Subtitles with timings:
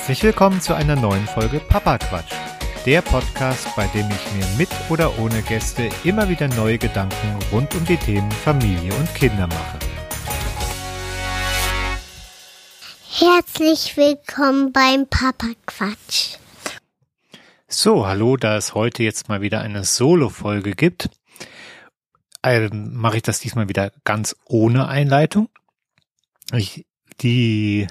[0.00, 2.32] Herzlich willkommen zu einer neuen Folge Papa Quatsch.
[2.86, 7.74] Der Podcast, bei dem ich mir mit oder ohne Gäste immer wieder neue Gedanken rund
[7.74, 9.78] um die Themen Familie und Kinder mache.
[13.10, 16.38] Herzlich willkommen beim Papa Quatsch.
[17.68, 21.10] So, hallo, da es heute jetzt mal wieder eine Solo-Folge gibt,
[22.42, 25.50] ähm, mache ich das diesmal wieder ganz ohne Einleitung.
[26.52, 26.86] Ich,
[27.20, 27.86] die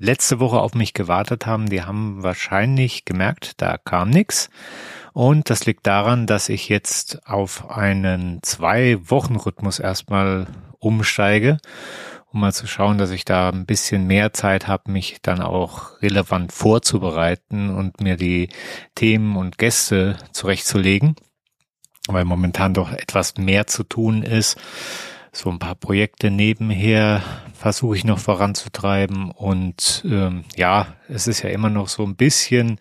[0.00, 4.50] letzte Woche auf mich gewartet haben, die haben wahrscheinlich gemerkt, da kam nichts.
[5.12, 10.46] Und das liegt daran, dass ich jetzt auf einen Zwei-Wochen-Rhythmus erstmal
[10.78, 11.58] umsteige,
[12.32, 16.00] um mal zu schauen, dass ich da ein bisschen mehr Zeit habe, mich dann auch
[16.00, 18.48] relevant vorzubereiten und mir die
[18.94, 21.16] Themen und Gäste zurechtzulegen,
[22.08, 24.58] weil momentan doch etwas mehr zu tun ist
[25.32, 27.22] so ein paar Projekte nebenher
[27.54, 32.78] versuche ich noch voranzutreiben und ähm, ja, es ist ja immer noch so ein bisschen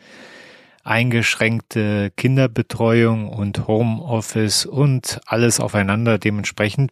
[0.83, 6.17] eingeschränkte Kinderbetreuung und Homeoffice und alles aufeinander.
[6.17, 6.91] Dementsprechend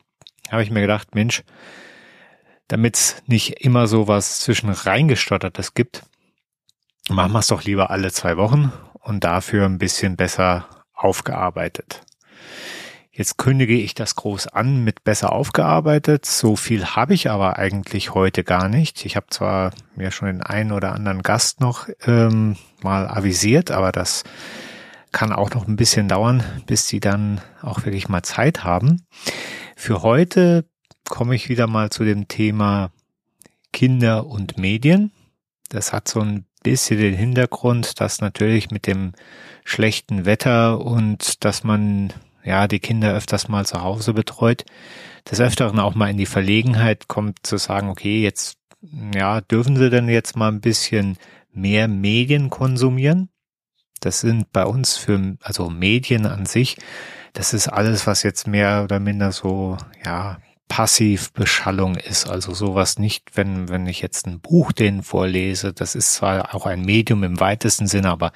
[0.51, 1.43] habe ich mir gedacht, Mensch,
[2.67, 6.03] damit es nicht immer so was zwischen reingestottertes gibt,
[7.09, 12.01] machen wir es doch lieber alle zwei Wochen und dafür ein bisschen besser aufgearbeitet.
[13.17, 16.27] Jetzt kündige ich das groß an mit besser aufgearbeitet.
[16.27, 19.07] So viel habe ich aber eigentlich heute gar nicht.
[19.07, 23.91] Ich habe zwar mir schon den einen oder anderen Gast noch ähm, mal avisiert, aber
[23.91, 24.23] das
[25.11, 29.01] kann auch noch ein bisschen dauern, bis die dann auch wirklich mal Zeit haben.
[29.75, 30.65] Für heute
[31.03, 32.91] komme ich wieder mal zu dem Thema
[33.73, 35.11] Kinder und Medien.
[35.69, 39.13] Das hat so ein bisschen den Hintergrund, dass natürlich mit dem
[39.63, 44.65] schlechten Wetter und dass man ja, die Kinder öfters mal zu Hause betreut,
[45.29, 48.57] des Öfteren auch mal in die Verlegenheit kommt zu sagen, okay, jetzt,
[49.13, 51.17] ja, dürfen sie denn jetzt mal ein bisschen
[51.51, 53.29] mehr Medien konsumieren?
[53.99, 56.77] Das sind bei uns für, also Medien an sich,
[57.33, 63.37] das ist alles, was jetzt mehr oder minder so, ja, Passivbeschallung ist, also sowas nicht,
[63.37, 67.39] wenn, wenn ich jetzt ein Buch denen vorlese, das ist zwar auch ein Medium im
[67.39, 68.31] weitesten Sinne, aber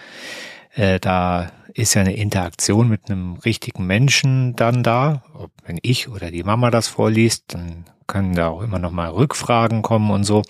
[0.74, 5.24] äh, da ist ja eine Interaktion mit einem richtigen Menschen dann da.
[5.34, 9.10] Ob wenn ich oder die Mama das vorliest, dann können da auch immer noch mal
[9.10, 10.44] Rückfragen kommen und so.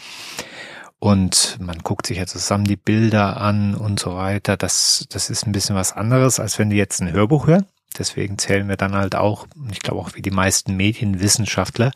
[1.00, 4.58] Und man guckt sich ja zusammen die Bilder an und so weiter.
[4.58, 7.66] Das, das ist ein bisschen was anderes, als wenn die jetzt ein Hörbuch hören.
[7.98, 11.92] Deswegen zählen wir dann halt auch, ich glaube auch wie die meisten Medienwissenschaftler,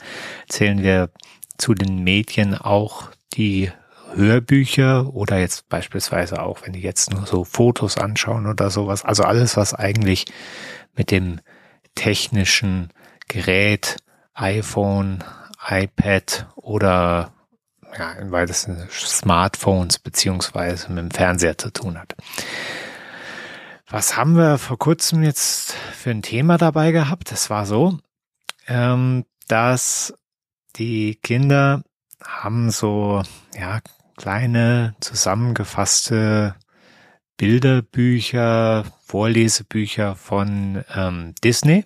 [0.50, 1.09] zählen wir
[1.57, 3.72] zu den Medien auch die
[4.16, 9.03] Hörbücher oder jetzt beispielsweise auch, wenn die jetzt nur so Fotos anschauen oder sowas.
[9.03, 10.26] Also alles, was eigentlich
[10.96, 11.40] mit dem
[11.96, 12.90] technischen
[13.28, 13.98] Gerät,
[14.34, 15.24] iPhone,
[15.68, 17.34] iPad oder
[17.98, 22.16] ja, im weitesten Smartphones beziehungsweise mit dem Fernseher zu tun hat.
[23.88, 27.31] Was haben wir vor kurzem jetzt für ein Thema dabei gehabt?
[27.31, 27.98] Es war so,
[28.68, 30.14] ähm, dass
[30.75, 31.84] die Kinder
[32.24, 33.22] haben so,
[33.58, 33.80] ja,
[34.18, 36.56] kleine zusammengefasste
[37.38, 41.86] Bilderbücher, Vorlesebücher von ähm, Disney.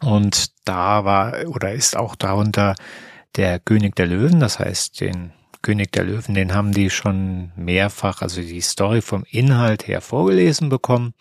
[0.00, 2.74] Und da war oder ist auch darunter
[3.36, 5.32] der König der Löwen, das heißt den
[5.62, 10.68] König der Löwen, den haben die schon mehrfach, also die Story vom Inhalt her vorgelesen
[10.68, 11.14] bekommen.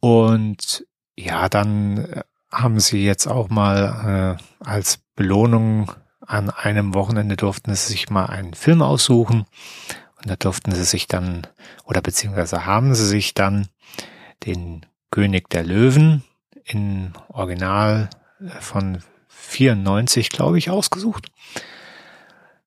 [0.00, 0.86] Und
[1.16, 5.92] ja, dann haben sie jetzt auch mal äh, als Belohnung
[6.26, 9.46] an einem Wochenende durften sie sich mal einen Film aussuchen.
[10.16, 11.46] Und da durften sie sich dann,
[11.84, 13.68] oder beziehungsweise haben sie sich dann
[14.46, 16.22] den König der Löwen
[16.64, 18.08] in Original
[18.60, 21.30] von 94, glaube ich, ausgesucht,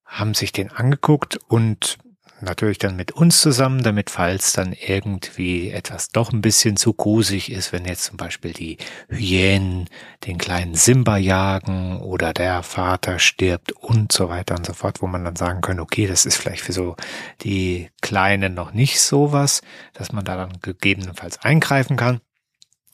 [0.05, 1.97] haben sich den angeguckt und
[2.45, 7.51] natürlich dann mit uns zusammen, damit falls dann irgendwie etwas doch ein bisschen zu grusig
[7.51, 8.77] ist, wenn jetzt zum Beispiel die
[9.09, 9.89] Hyänen
[10.25, 15.07] den kleinen Simba jagen oder der Vater stirbt und so weiter und so fort, wo
[15.07, 16.95] man dann sagen kann, okay, das ist vielleicht für so
[17.41, 19.61] die Kleinen noch nicht so was,
[19.93, 22.21] dass man da dann gegebenenfalls eingreifen kann.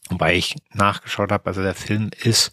[0.09, 2.51] Wobei ich nachgeschaut habe, also der Film ist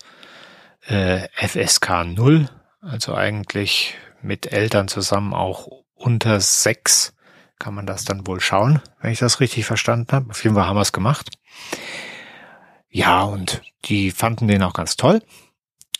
[0.87, 2.49] äh, FSK 0,
[2.81, 7.15] also eigentlich mit Eltern zusammen auch unter sechs
[7.59, 10.31] kann man das dann wohl schauen, wenn ich das richtig verstanden habe.
[10.31, 11.31] Auf jeden Fall haben wir es gemacht.
[12.89, 15.21] Ja, und die fanden den auch ganz toll,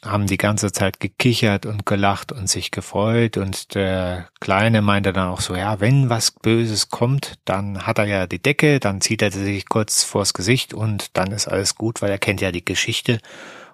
[0.03, 5.29] haben die ganze Zeit gekichert und gelacht und sich gefreut und der Kleine meinte dann
[5.29, 9.23] auch so, ja, wenn was Böses kommt, dann hat er ja die Decke, dann zieht
[9.23, 12.65] er sich kurz vors Gesicht und dann ist alles gut, weil er kennt ja die
[12.65, 13.21] Geschichte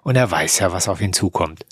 [0.01, 1.65] und er weiß ja, was auf ihn zukommt.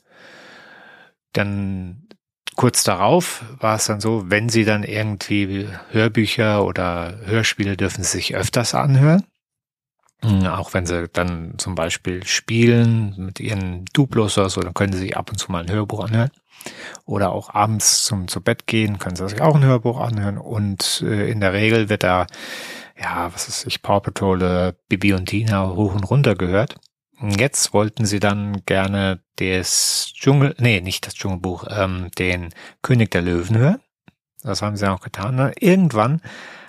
[1.34, 2.08] Dann
[2.56, 8.12] kurz darauf war es dann so, wenn sie dann irgendwie Hörbücher oder Hörspiele dürfen sie
[8.12, 9.24] sich öfters anhören.
[10.24, 14.94] Hm, auch wenn sie dann zum Beispiel spielen mit ihren Duplos oder so, dann können
[14.94, 16.32] sie sich ab und zu mal ein Hörbuch anhören.
[17.06, 20.38] Oder auch abends zum zu Bett gehen, können sie sich auch ein Hörbuch anhören.
[20.38, 22.26] Und äh, in der Regel wird da,
[22.98, 26.76] ja, was ist ich, Paw Patrol, äh, Bibi und Tina hoch und runter gehört.
[27.22, 32.50] Jetzt wollten sie dann gerne das Dschungel, nee, nicht das Dschungelbuch, ähm, den
[32.82, 33.80] König der Löwen hören.
[34.42, 35.54] Das haben sie auch getan.
[35.60, 36.22] Irgendwann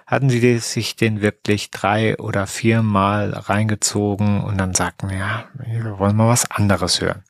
[0.06, 6.16] hatten sie sich den wirklich drei oder viermal reingezogen und dann sagten, ja, wir wollen
[6.16, 7.24] mal was anderes hören.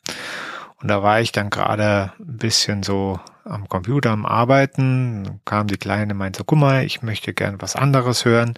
[0.82, 5.76] Und da war ich dann gerade ein bisschen so am Computer am Arbeiten, kam die
[5.76, 8.54] Kleine, meinte, guck mal, ich möchte gern was anderes hören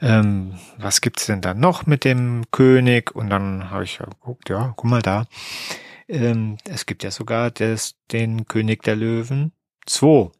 [0.00, 3.14] ähm, was gibt's denn da noch mit dem König?
[3.14, 5.26] Und dann habe ich geguckt, ja, guck mal da.
[6.08, 9.52] Ähm, es gibt ja sogar des, den König der Löwen
[9.86, 10.30] 2.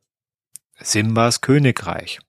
[0.79, 2.20] Simbas Königreich.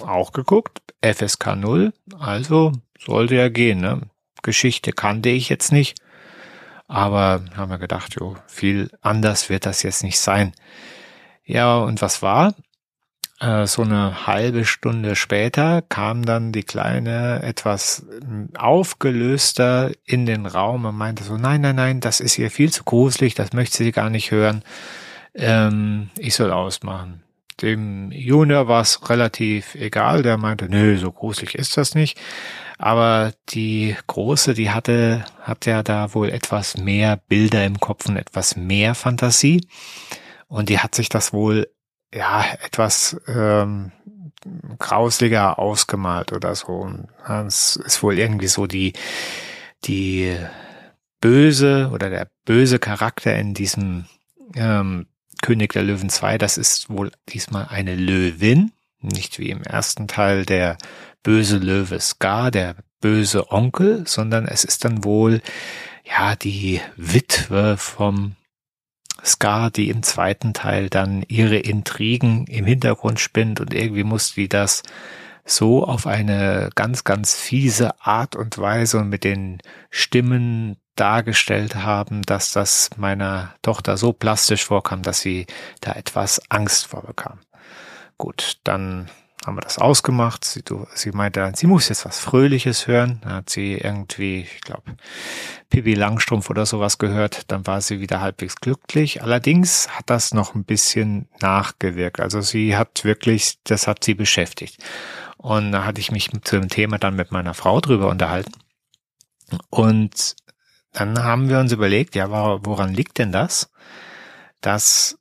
[0.00, 3.80] Auch geguckt, FSK 0, also sollte ja gehen.
[3.80, 4.02] Ne?
[4.42, 5.98] Geschichte kannte ich jetzt nicht,
[6.86, 10.52] aber haben wir gedacht, jo, viel anders wird das jetzt nicht sein.
[11.44, 12.54] Ja, und was war?
[13.40, 20.46] Äh, so eine halbe Stunde später kam dann die Kleine etwas ähm, aufgelöster in den
[20.46, 23.78] Raum und meinte so, nein, nein, nein, das ist ihr viel zu gruselig, das möchte
[23.78, 24.62] sie gar nicht hören.
[25.34, 27.22] Ähm, ich soll ausmachen.
[27.60, 32.20] Dem Junior war es relativ egal, der meinte, nö, so gruselig ist das nicht.
[32.78, 38.16] Aber die Große, die hatte, hat ja da wohl etwas mehr Bilder im Kopf und
[38.16, 39.66] etwas mehr Fantasie.
[40.48, 41.68] Und die hat sich das wohl
[42.14, 43.92] ja, etwas ähm,
[44.78, 46.90] grausliger ausgemalt oder so.
[47.46, 48.92] Es ist wohl irgendwie so die,
[49.84, 50.36] die
[51.20, 54.06] böse oder der böse Charakter in diesem
[54.54, 55.06] ähm,
[55.42, 60.46] König der Löwen 2, das ist wohl diesmal eine Löwin, nicht wie im ersten Teil
[60.46, 60.78] der
[61.22, 65.42] böse Löwe Scar, der böse Onkel, sondern es ist dann wohl
[66.04, 68.36] ja die Witwe vom
[69.24, 74.48] Scar, die im zweiten Teil dann ihre Intrigen im Hintergrund spinnt und irgendwie muss die
[74.48, 74.82] das
[75.46, 79.58] so auf eine ganz, ganz fiese Art und Weise und mit den
[79.90, 85.46] Stimmen dargestellt haben, dass das meiner Tochter so plastisch vorkam, dass sie
[85.80, 87.40] da etwas Angst vorbekam.
[88.16, 89.10] Gut, dann
[89.46, 90.44] haben wir das ausgemacht.
[90.44, 93.20] Sie, du, sie meinte dann, sie muss jetzt was Fröhliches hören.
[93.22, 94.96] Dann hat sie irgendwie, ich glaube,
[95.70, 97.50] Pippi Langstrumpf oder sowas gehört.
[97.50, 99.22] Dann war sie wieder halbwegs glücklich.
[99.22, 102.20] Allerdings hat das noch ein bisschen nachgewirkt.
[102.20, 104.82] Also sie hat wirklich, das hat sie beschäftigt.
[105.36, 108.54] Und da hatte ich mich zu dem Thema dann mit meiner Frau drüber unterhalten.
[109.68, 110.36] Und
[110.92, 113.70] dann haben wir uns überlegt, ja, woran liegt denn das?
[114.60, 115.18] Dass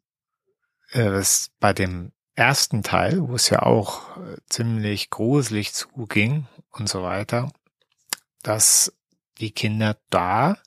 [0.92, 6.90] äh, es bei dem ersten Teil, wo es ja auch äh, ziemlich gruselig zuging und
[6.90, 7.52] so weiter,
[8.42, 8.94] dass
[9.40, 10.58] die Kinder da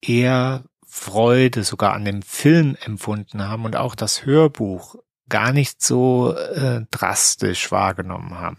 [0.00, 4.96] eher Freude sogar an dem Film empfunden haben und auch das Hörbuch
[5.28, 8.56] gar nicht so äh, drastisch wahrgenommen haben.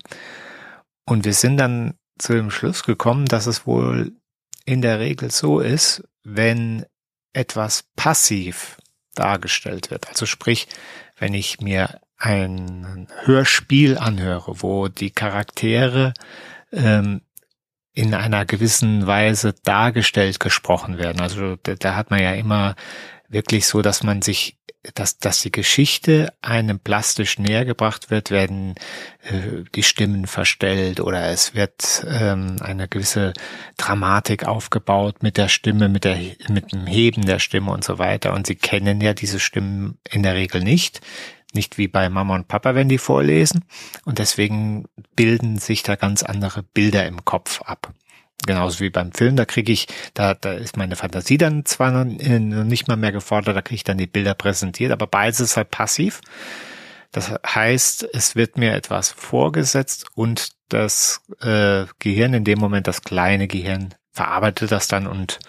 [1.06, 4.12] Und wir sind dann zu dem Schluss gekommen, dass es wohl
[4.66, 6.86] in der Regel so ist, wenn
[7.34, 8.78] etwas passiv
[9.16, 10.08] dargestellt wird.
[10.10, 10.68] Also sprich,
[11.18, 16.14] wenn ich mir ein Hörspiel anhöre, wo die Charaktere
[16.72, 17.22] ähm,
[17.94, 21.22] in einer gewissen Weise dargestellt gesprochen werden.
[21.22, 22.76] Also da, da hat man ja immer
[23.30, 24.58] wirklich so, dass man sich,
[24.96, 28.76] dass, dass die Geschichte einem plastisch näher gebracht wird, werden
[29.24, 33.34] äh, die Stimmen verstellt oder es wird ähm, eine gewisse
[33.78, 36.18] Dramatik aufgebaut mit der Stimme, mit der,
[36.50, 38.34] mit dem Heben der Stimme und so weiter.
[38.34, 41.02] Und sie kennen ja diese Stimmen in der Regel nicht
[41.54, 43.66] nicht wie bei Mama und Papa, wenn die vorlesen.
[44.06, 47.94] Und deswegen bilden sich da ganz andere Bilder im Kopf ab.
[48.46, 52.64] Genauso wie beim Film, da kriege ich, da, da ist meine Fantasie dann zwar noch
[52.64, 55.72] nicht mal mehr gefordert, da kriege ich dann die Bilder präsentiert, aber beides ist halt
[55.72, 56.22] passiv.
[57.12, 63.02] Das heißt, es wird mir etwas vorgesetzt und das äh, Gehirn, in dem Moment das
[63.02, 65.40] kleine Gehirn, verarbeitet das dann und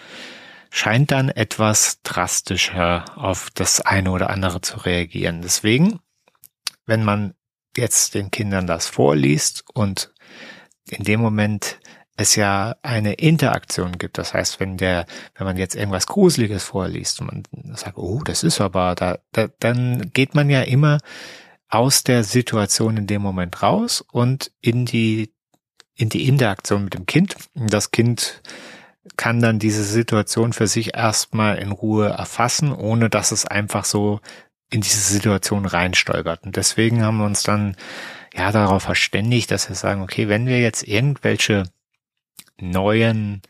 [0.71, 5.41] scheint dann etwas drastischer auf das eine oder andere zu reagieren.
[5.41, 5.99] Deswegen,
[6.85, 7.35] wenn man
[7.77, 10.13] jetzt den Kindern das vorliest und
[10.89, 11.79] in dem Moment
[12.15, 14.17] es ja eine Interaktion gibt.
[14.17, 18.43] Das heißt, wenn der, wenn man jetzt irgendwas Gruseliges vorliest und man sagt, oh, das
[18.43, 20.99] ist aber da, da dann geht man ja immer
[21.67, 25.33] aus der Situation in dem Moment raus und in die,
[25.95, 27.35] in die Interaktion mit dem Kind.
[27.55, 28.41] Das Kind
[29.17, 34.19] kann dann diese Situation für sich erstmal in Ruhe erfassen, ohne dass es einfach so
[34.69, 36.43] in diese Situation reinstolpert.
[36.43, 37.75] Und deswegen haben wir uns dann
[38.33, 41.63] ja darauf verständigt, dass wir sagen, okay, wenn wir jetzt irgendwelche
[42.57, 43.41] neuen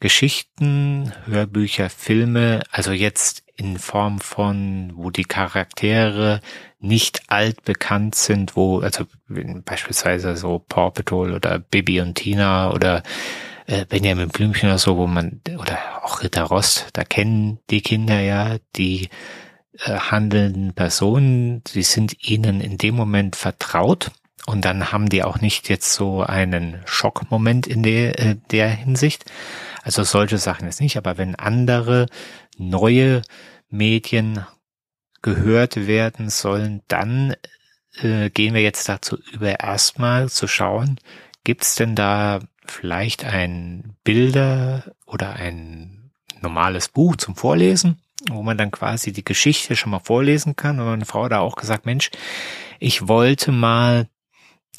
[0.00, 6.40] Geschichten, Hörbücher, Filme, also jetzt in Form von, wo die Charaktere
[6.78, 9.06] nicht altbekannt sind, wo, also
[9.64, 13.02] beispielsweise so Paw Patrol oder Bibi und Tina oder
[13.66, 18.20] äh, Benjamin Blümchen oder so, wo man, oder auch Ritter Rost, da kennen die Kinder
[18.20, 19.08] ja die
[19.78, 24.10] äh, handelnden Personen, sie sind ihnen in dem Moment vertraut
[24.46, 29.24] und dann haben die auch nicht jetzt so einen Schockmoment in der, äh, der Hinsicht.
[29.82, 32.06] Also solche Sachen jetzt nicht, aber wenn andere
[32.58, 33.22] neue
[33.68, 34.44] Medien
[35.22, 37.34] gehört werden sollen, dann
[38.02, 41.00] äh, gehen wir jetzt dazu über erstmal zu schauen,
[41.44, 48.70] gibt's denn da vielleicht ein Bilder oder ein normales Buch zum Vorlesen, wo man dann
[48.70, 50.78] quasi die Geschichte schon mal vorlesen kann.
[50.78, 52.10] Und meine Frau da auch gesagt, Mensch,
[52.78, 54.08] ich wollte mal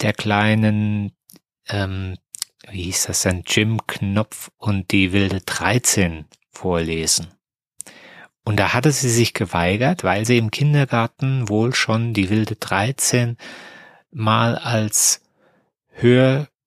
[0.01, 1.11] der kleinen,
[1.67, 2.17] ähm,
[2.69, 7.27] wie hieß das denn, Jim Knopf und die wilde 13 vorlesen.
[8.43, 13.37] Und da hatte sie sich geweigert, weil sie im Kindergarten wohl schon die wilde 13
[14.11, 15.21] mal als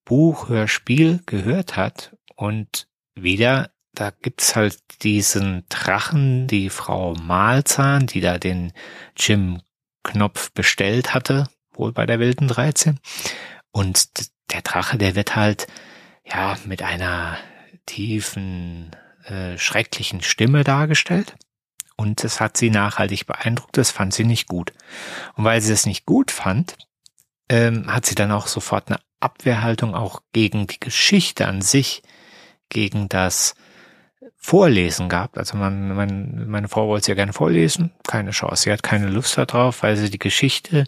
[0.08, 8.20] Hörbuch, Hörspiel gehört hat und wieder da gibt's halt diesen Drachen, die Frau Malzahn, die
[8.20, 8.72] da den
[9.16, 9.60] Jim
[10.04, 13.00] Knopf bestellt hatte, wohl bei der wilden 13.
[13.70, 14.08] Und
[14.52, 15.66] der Drache, der wird halt,
[16.24, 17.36] ja, mit einer
[17.86, 21.34] tiefen, äh, schrecklichen Stimme dargestellt.
[21.96, 24.72] Und es hat sie nachhaltig beeindruckt, das fand sie nicht gut.
[25.34, 26.76] Und weil sie es nicht gut fand,
[27.50, 32.02] ähm, hat sie dann auch sofort eine Abwehrhaltung auch gegen die Geschichte an sich,
[32.68, 33.54] gegen das
[34.36, 35.36] Vorlesen gehabt.
[35.36, 38.64] Also man, man, meine Frau wollte es ja gerne vorlesen, keine Chance.
[38.64, 40.84] Sie hat keine Lust darauf, weil sie die Geschichte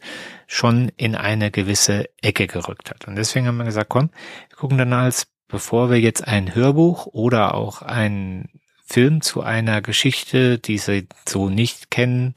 [0.46, 3.08] schon in eine gewisse Ecke gerückt hat.
[3.08, 4.10] Und deswegen haben wir gesagt, komm,
[4.48, 8.48] wir gucken dann als, bevor wir jetzt ein Hörbuch oder auch ein
[8.84, 12.34] Film zu einer Geschichte, die sie so nicht kennen,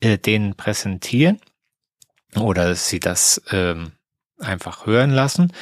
[0.00, 1.40] äh, denen präsentieren
[2.36, 3.92] oder sie das ähm,
[4.40, 5.52] einfach hören lassen,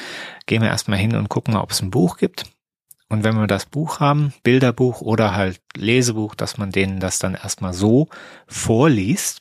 [0.47, 2.44] gehen wir erstmal hin und gucken, ob es ein Buch gibt.
[3.08, 7.35] Und wenn wir das Buch haben, Bilderbuch oder halt Lesebuch, dass man denen das dann
[7.35, 8.08] erstmal so
[8.47, 9.40] vorliest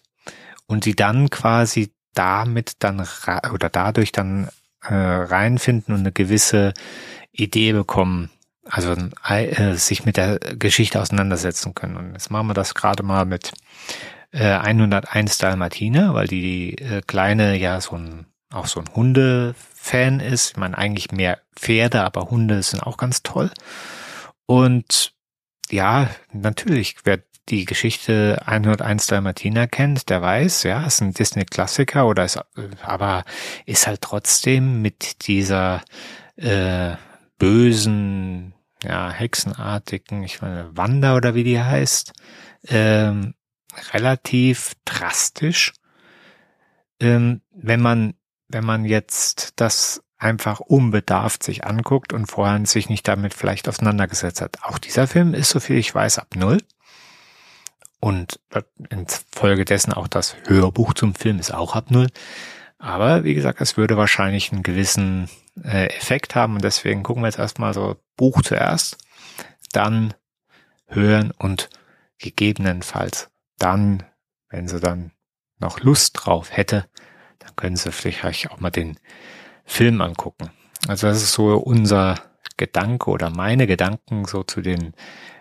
[0.68, 3.06] und die dann quasi damit dann
[3.54, 4.50] oder dadurch dann
[4.84, 6.74] äh, reinfinden und eine gewisse
[7.32, 8.30] Idee bekommen,
[8.64, 8.96] also
[9.28, 11.98] äh, sich mit der Geschichte auseinandersetzen können.
[11.98, 13.52] Und jetzt machen wir das gerade mal mit
[14.32, 20.52] äh, 101 Dalmatiner, weil die äh, Kleine ja so ein auch so ein Hunde-Fan ist.
[20.52, 23.52] Ich meine eigentlich mehr Pferde, aber Hunde sind auch ganz toll.
[24.46, 25.14] Und
[25.70, 32.26] ja, natürlich, wer die Geschichte 101 Dalmatiner kennt, der weiß, ja, ist ein Disney-Klassiker oder
[32.26, 32.40] ist,
[32.82, 33.24] aber
[33.66, 35.82] ist halt trotzdem mit dieser
[36.36, 36.96] äh,
[37.38, 42.14] bösen, ja, hexenartigen, ich meine, Wanda oder wie die heißt,
[42.68, 43.34] ähm,
[43.94, 45.74] relativ drastisch.
[47.00, 48.14] Ähm, wenn man
[48.48, 54.42] wenn man jetzt das einfach unbedarft sich anguckt und vorher sich nicht damit vielleicht auseinandergesetzt
[54.42, 54.64] hat.
[54.64, 56.58] Auch dieser Film ist, so viel ich weiß, ab null.
[58.00, 58.40] Und
[58.90, 62.08] infolgedessen auch das Hörbuch zum Film ist auch ab null.
[62.80, 65.30] Aber wie gesagt, es würde wahrscheinlich einen gewissen
[65.64, 68.98] äh, Effekt haben und deswegen gucken wir jetzt erstmal so Buch zuerst,
[69.72, 70.14] dann
[70.86, 71.70] hören und
[72.20, 74.04] gegebenenfalls dann,
[74.50, 75.12] wenn sie dann
[75.60, 76.88] noch Lust drauf hätte,
[77.48, 79.00] dann können Sie vielleicht auch mal den
[79.66, 80.52] Film angucken.
[80.88, 82.16] Also das ist so unser
[82.58, 84.94] Gedanke oder meine Gedanken so zu den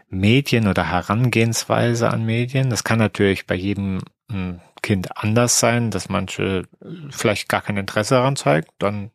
[0.08, 2.70] Medien oder Herangehensweise an Medien.
[2.70, 6.64] Das kann natürlich bei jedem hm, Kind anders sein, dass manche
[7.10, 9.10] vielleicht gar kein Interesse daran zeigen, dann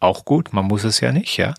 [0.00, 1.54] auch gut, man muss es ja nicht, ja.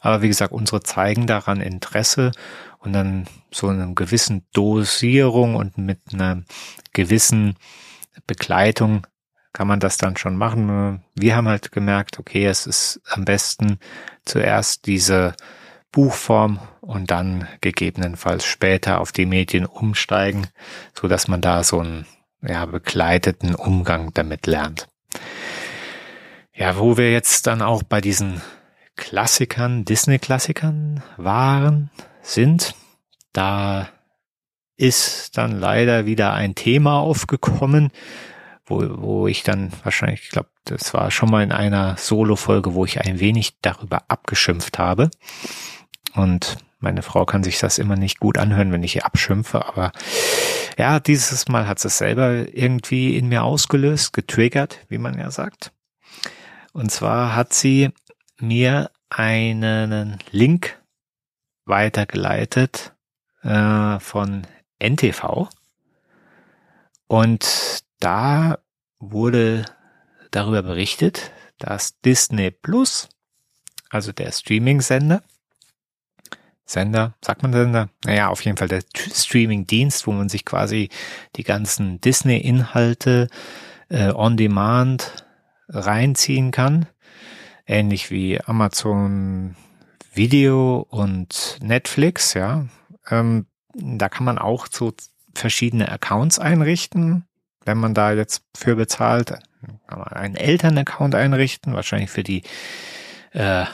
[0.00, 2.32] Aber wie gesagt, unsere zeigen daran Interesse
[2.78, 6.44] und dann so einer gewissen Dosierung und mit einer
[6.94, 7.56] gewissen
[8.26, 9.06] Begleitung
[9.54, 11.02] kann man das dann schon machen.
[11.14, 13.78] Wir haben halt gemerkt, okay, es ist am besten
[14.26, 15.34] zuerst diese
[15.92, 20.48] Buchform und dann gegebenenfalls später auf die Medien umsteigen,
[20.92, 22.04] so dass man da so einen
[22.42, 24.88] ja, begleiteten Umgang damit lernt.
[26.52, 28.42] Ja, wo wir jetzt dann auch bei diesen
[28.96, 31.90] Klassikern, Disney-Klassikern waren,
[32.22, 32.74] sind,
[33.32, 33.88] da
[34.76, 37.92] ist dann leider wieder ein Thema aufgekommen,
[38.66, 42.84] wo, wo ich dann wahrscheinlich, ich glaube, das war schon mal in einer Solo-Folge, wo
[42.84, 45.10] ich ein wenig darüber abgeschimpft habe.
[46.14, 49.90] Und Meine Frau kann sich das immer nicht gut anhören, wenn ich hier abschimpfe, aber
[50.76, 55.72] ja, dieses Mal hat es selber irgendwie in mir ausgelöst, getriggert, wie man ja sagt.
[56.74, 57.88] Und zwar hat sie
[58.38, 60.78] mir einen Link
[61.64, 62.92] weitergeleitet
[63.42, 64.46] äh, von
[64.78, 65.48] NTV.
[67.06, 68.58] Und da
[68.98, 69.64] wurde
[70.30, 73.08] darüber berichtet, dass Disney Plus,
[73.88, 75.22] also der Streaming-Sender,
[76.66, 77.88] Sender, sagt man Sender?
[78.04, 80.88] Naja, auf jeden Fall der Streaming-Dienst, wo man sich quasi
[81.36, 83.28] die ganzen Disney-Inhalte
[83.88, 85.26] äh, on demand
[85.68, 86.86] reinziehen kann.
[87.66, 89.56] Ähnlich wie Amazon
[90.12, 92.66] Video und Netflix, ja.
[93.10, 94.92] Ähm, da kann man auch so
[95.34, 97.26] verschiedene Accounts einrichten.
[97.64, 99.30] Wenn man da jetzt für bezahlt,
[99.86, 102.42] kann man einen Elternaccount einrichten, wahrscheinlich für die
[103.32, 103.64] äh,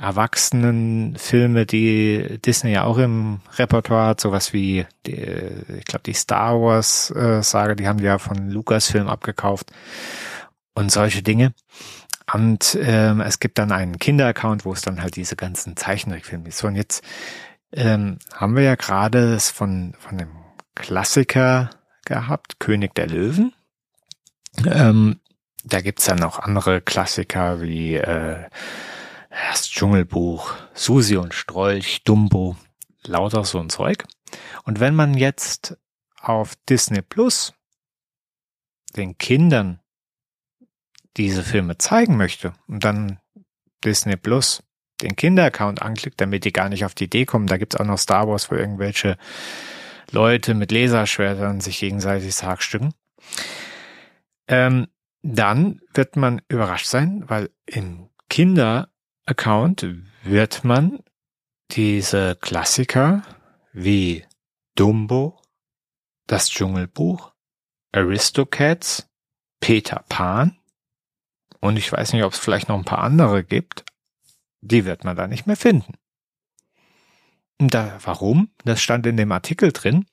[0.00, 6.14] erwachsenen Filme, die Disney ja auch im Repertoire hat, sowas wie, die, ich glaube, die
[6.14, 9.70] Star Wars äh, die haben die ja von Lucasfilm abgekauft
[10.74, 11.52] und solche Dinge.
[12.32, 16.62] Und ähm, es gibt dann einen Kinderaccount, wo es dann halt diese ganzen Zeichentrickfilme ist.
[16.64, 17.04] Und jetzt
[17.72, 20.30] ähm, haben wir ja gerade es von, von dem
[20.74, 21.70] Klassiker
[22.04, 23.54] gehabt, König der Löwen.
[24.66, 25.20] Ähm,
[25.64, 28.48] da gibt's dann noch andere Klassiker wie äh,
[29.50, 32.56] das Dschungelbuch, Susi und Strolch, Dumbo,
[33.04, 34.04] lauter so ein Zeug.
[34.64, 35.76] Und wenn man jetzt
[36.20, 37.54] auf Disney Plus
[38.96, 39.80] den Kindern
[41.16, 43.20] diese Filme zeigen möchte und dann
[43.84, 44.62] Disney Plus
[45.00, 47.98] den Kinderaccount anklickt, damit die gar nicht auf die Idee kommen, da gibt's auch noch
[47.98, 49.16] Star Wars, wo irgendwelche
[50.12, 52.94] Leute mit Laserschwertern sich gegenseitig Sargstücken,
[54.48, 54.88] ähm,
[55.22, 59.86] dann wird man überrascht sein, weil im Kinder-Account
[60.24, 61.00] wird man
[61.72, 63.22] diese Klassiker
[63.72, 64.24] wie
[64.74, 65.40] Dumbo,
[66.26, 67.32] das Dschungelbuch,
[67.92, 69.08] Aristocats,
[69.60, 70.58] Peter Pan
[71.60, 73.84] und ich weiß nicht, ob es vielleicht noch ein paar andere gibt,
[74.60, 75.94] die wird man da nicht mehr finden.
[77.60, 78.48] Da, warum?
[78.64, 80.06] Das stand in dem Artikel drin.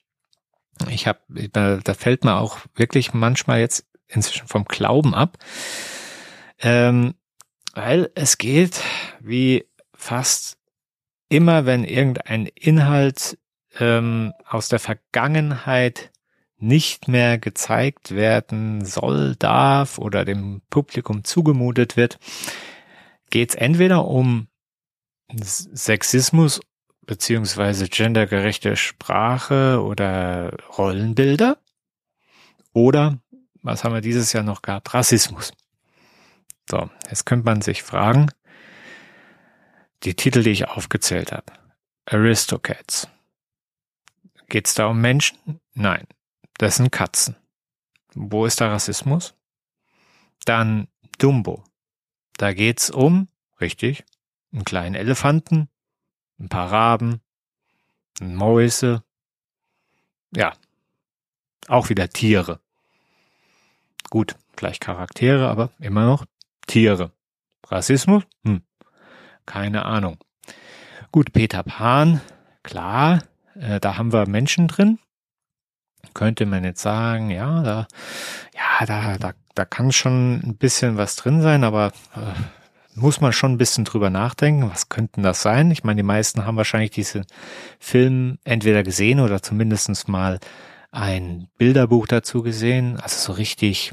[0.90, 5.38] Ich habe, da fällt mir auch wirklich manchmal jetzt inzwischen vom Glauben ab,
[6.60, 7.14] ähm,
[7.74, 8.80] weil es geht
[9.20, 10.58] wie fast
[11.30, 13.38] immer, wenn irgendein Inhalt
[13.78, 16.10] ähm, aus der Vergangenheit
[16.58, 22.18] nicht mehr gezeigt werden soll, darf oder dem Publikum zugemutet wird,
[23.30, 24.48] geht es entweder um
[25.30, 26.60] Sexismus
[27.08, 31.56] beziehungsweise gendergerechte Sprache oder Rollenbilder
[32.74, 33.18] oder
[33.62, 34.92] was haben wir dieses Jahr noch gehabt?
[34.92, 35.52] Rassismus.
[36.70, 38.30] So, jetzt könnte man sich fragen,
[40.02, 41.50] die Titel, die ich aufgezählt habe.
[42.04, 43.08] Aristocats.
[44.50, 45.60] Geht's da um Menschen?
[45.72, 46.06] Nein,
[46.58, 47.36] das sind Katzen.
[48.14, 49.34] Wo ist der Rassismus?
[50.44, 51.64] Dann Dumbo.
[52.36, 53.28] Da geht's um,
[53.62, 54.04] richtig,
[54.52, 55.70] einen kleinen Elefanten,
[56.38, 57.20] ein paar Raben,
[58.20, 59.02] Mäuse,
[60.34, 60.52] ja,
[61.68, 62.60] auch wieder Tiere.
[64.10, 66.24] Gut, gleich Charaktere, aber immer noch
[66.66, 67.12] Tiere.
[67.66, 68.24] Rassismus?
[68.44, 68.62] Hm,
[69.46, 70.18] keine Ahnung.
[71.12, 72.20] Gut, Peter Pan,
[72.62, 73.22] klar,
[73.54, 74.98] äh, da haben wir Menschen drin.
[76.14, 77.88] Könnte man jetzt sagen, ja, da,
[78.54, 82.34] ja, da, da, da kann schon ein bisschen was drin sein, aber äh,
[82.98, 85.70] muss man schon ein bisschen drüber nachdenken, was könnten das sein?
[85.70, 87.24] Ich meine, die meisten haben wahrscheinlich diesen
[87.78, 90.38] Film entweder gesehen oder zumindestens mal
[90.90, 92.98] ein Bilderbuch dazu gesehen.
[93.00, 93.92] Also so richtig,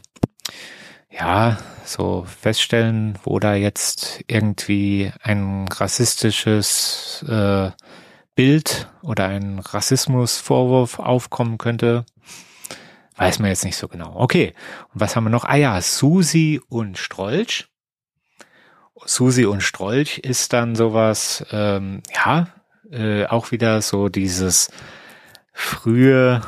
[1.09, 7.71] ja, so feststellen, wo da jetzt irgendwie ein rassistisches äh,
[8.35, 12.05] Bild oder ein Rassismusvorwurf aufkommen könnte,
[13.17, 14.13] weiß man jetzt nicht so genau.
[14.15, 14.53] Okay,
[14.93, 15.45] und was haben wir noch?
[15.45, 17.67] Ah ja, Susi und Strolch.
[19.03, 22.47] Susi und Strolch ist dann sowas, ähm, ja,
[22.91, 24.69] äh, auch wieder so dieses
[25.51, 26.41] frühe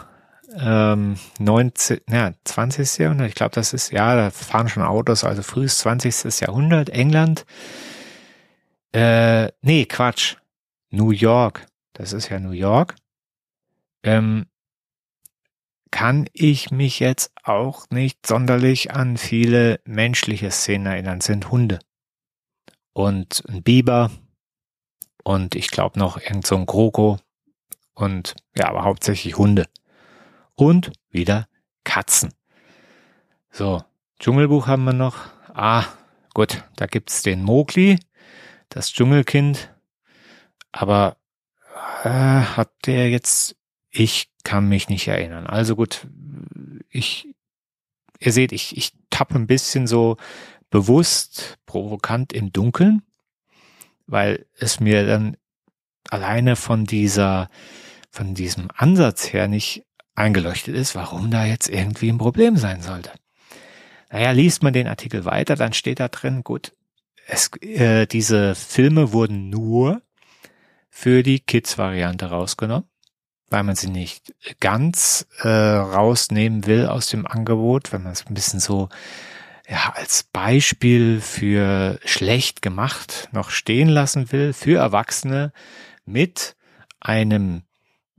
[0.58, 3.00] ähm, 19, ja, 20.
[3.00, 6.42] Jahrhundert, ich glaube, das ist, ja, da fahren schon Autos, also frühes 20.
[6.42, 7.46] Jahrhundert, England.
[8.94, 10.38] Äh, nee, Quatsch.
[10.90, 11.66] New York.
[11.94, 12.96] Das ist ja New York.
[14.04, 14.46] Ähm,
[15.92, 21.80] kann ich mich jetzt auch nicht sonderlich an viele menschliche Szenen erinnern, sind Hunde
[22.98, 24.10] und ein Biber
[25.24, 27.20] und ich glaube noch irgend so ein Kroko
[27.94, 29.68] und ja, aber hauptsächlich Hunde.
[30.56, 31.48] Und wieder
[31.84, 32.34] Katzen.
[33.52, 33.84] So,
[34.20, 35.28] Dschungelbuch haben wir noch.
[35.54, 35.86] Ah,
[36.34, 38.00] gut, da gibt's den Mowgli,
[38.70, 39.72] das Dschungelkind.
[40.72, 41.18] Aber
[42.04, 43.56] äh, hat der jetzt,
[43.92, 45.46] ich kann mich nicht erinnern.
[45.46, 46.08] Also gut,
[46.90, 47.36] ich,
[48.20, 50.18] ihr seht, ich, ich tappe ein bisschen so
[50.70, 53.04] bewusst, provokant im Dunkeln,
[54.06, 55.38] weil es mir dann
[56.10, 57.50] alleine von dieser,
[58.10, 63.12] von diesem Ansatz her nicht eingeleuchtet ist, warum da jetzt irgendwie ein Problem sein sollte.
[64.10, 66.74] Naja, liest man den Artikel weiter, dann steht da drin, gut,
[67.28, 70.02] es, äh, diese Filme wurden nur
[70.90, 72.90] für die Kids-Variante rausgenommen,
[73.50, 78.34] weil man sie nicht ganz äh, rausnehmen will aus dem Angebot, wenn man es ein
[78.34, 78.90] bisschen so
[79.70, 85.52] ja, als Beispiel für schlecht gemacht noch stehen lassen will, für Erwachsene
[86.06, 86.56] mit
[87.00, 87.64] einem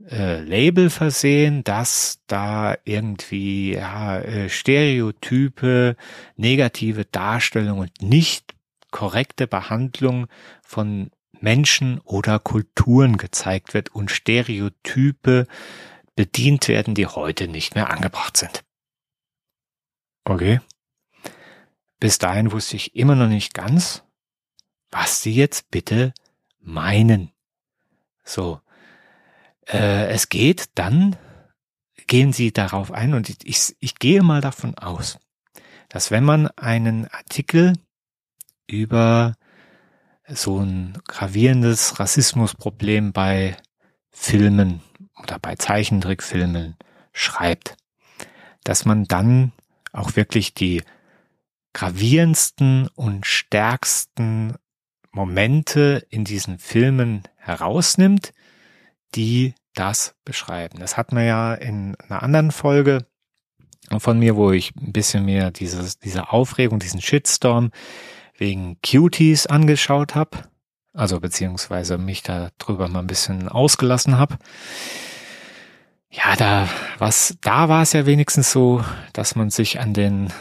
[0.09, 5.95] äh, Label versehen, dass da irgendwie ja, äh, Stereotype,
[6.35, 8.53] negative Darstellung und nicht
[8.91, 10.27] korrekte Behandlung
[10.63, 15.47] von Menschen oder Kulturen gezeigt wird und Stereotype
[16.15, 18.63] bedient werden, die heute nicht mehr angebracht sind.
[20.25, 20.59] Okay.
[21.99, 24.03] Bis dahin wusste ich immer noch nicht ganz,
[24.89, 26.13] was sie jetzt bitte
[26.59, 27.31] meinen.
[28.23, 28.61] So,
[29.67, 31.15] äh, es geht dann,
[32.07, 35.19] gehen sie darauf ein und ich, ich, ich gehe mal davon aus,
[35.89, 37.73] dass wenn man einen Artikel
[38.67, 39.35] über
[40.27, 43.57] so ein gravierendes Rassismusproblem bei
[44.11, 44.81] Filmen
[45.21, 46.77] oder bei Zeichentrickfilmen
[47.13, 47.75] schreibt,
[48.63, 49.51] dass man dann
[49.91, 50.83] auch wirklich die
[51.73, 54.55] gravierendsten und stärksten
[55.11, 58.31] Momente in diesen Filmen herausnimmt,
[59.15, 60.79] die das beschreiben.
[60.79, 63.05] Das hat man ja in einer anderen Folge
[63.97, 67.71] von mir, wo ich ein bisschen mehr dieses, diese Aufregung, diesen Shitstorm
[68.37, 70.37] wegen Cuties angeschaut habe,
[70.93, 74.37] also beziehungsweise mich da drüber mal ein bisschen ausgelassen habe.
[76.11, 80.33] Ja, da was, da war es ja wenigstens so, dass man sich an den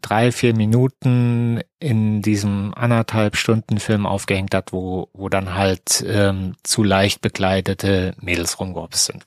[0.00, 6.56] drei, vier Minuten in diesem anderthalb Stunden Film aufgehängt hat, wo, wo dann halt ähm,
[6.62, 9.26] zu leicht bekleidete Mädels rumgehopst sind.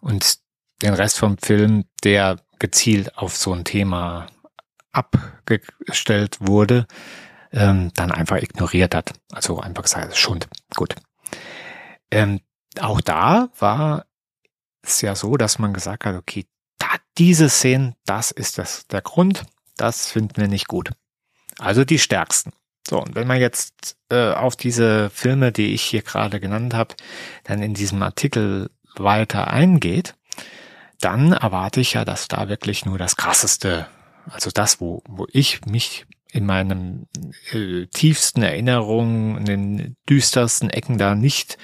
[0.00, 0.38] Und
[0.82, 4.26] den Rest vom Film, der gezielt auf so ein Thema
[4.92, 6.86] abgestellt wurde,
[7.52, 9.12] ähm, dann einfach ignoriert hat.
[9.32, 10.48] Also einfach gesagt, Schund.
[10.74, 10.94] Gut.
[12.10, 12.40] Ähm,
[12.80, 14.06] auch da war
[14.82, 16.46] es ja so, dass man gesagt hat, okay,
[16.94, 19.44] da diese Szenen, das ist das, der Grund,
[19.76, 20.90] das finden wir nicht gut.
[21.58, 22.52] Also die stärksten.
[22.86, 26.94] So, und wenn man jetzt äh, auf diese Filme, die ich hier gerade genannt habe,
[27.44, 30.14] dann in diesem Artikel weiter eingeht,
[31.00, 33.86] dann erwarte ich ja, dass da wirklich nur das Krasseste
[34.30, 37.06] also das, wo, wo ich mich in meinen
[37.52, 41.58] äh, tiefsten Erinnerungen, in den düstersten Ecken da nicht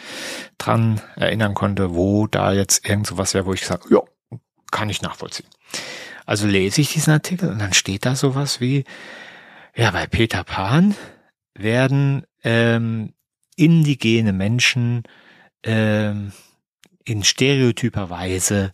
[0.59, 4.01] dran erinnern konnte, wo da jetzt irgend sowas wäre, wo ich sage, ja,
[4.71, 5.49] kann ich nachvollziehen.
[6.27, 8.85] Also lese ich diesen Artikel und dann steht da sowas wie,
[9.75, 10.95] ja, bei Peter Pan
[11.55, 13.15] werden ähm,
[13.57, 15.03] indigene Menschen
[15.63, 16.33] ähm,
[17.05, 18.73] in stereotyper Weise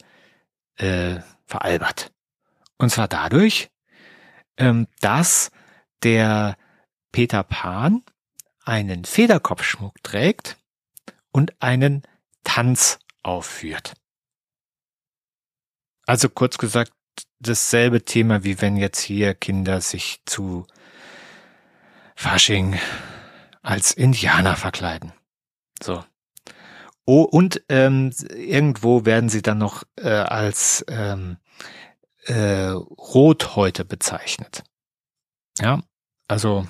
[0.77, 2.13] äh, veralbert.
[2.79, 3.71] Und zwar dadurch,
[4.59, 5.51] ähm, dass
[6.03, 6.57] der
[7.13, 8.03] Peter Pan
[8.65, 10.59] einen Federkopfschmuck trägt
[11.33, 12.03] und einen
[12.45, 13.95] Tanz aufführt.
[16.07, 16.93] Also kurz gesagt,
[17.41, 20.67] dasselbe Thema, wie wenn jetzt hier Kinder sich zu
[22.15, 22.79] Fasching
[23.63, 25.13] als Indianer verkleiden.
[25.83, 26.05] So.
[27.05, 31.37] Oh, und ähm, irgendwo werden sie dann noch äh, als ähm,
[32.25, 34.65] äh, Rothäute bezeichnet.
[35.59, 35.83] Ja,
[36.29, 36.67] also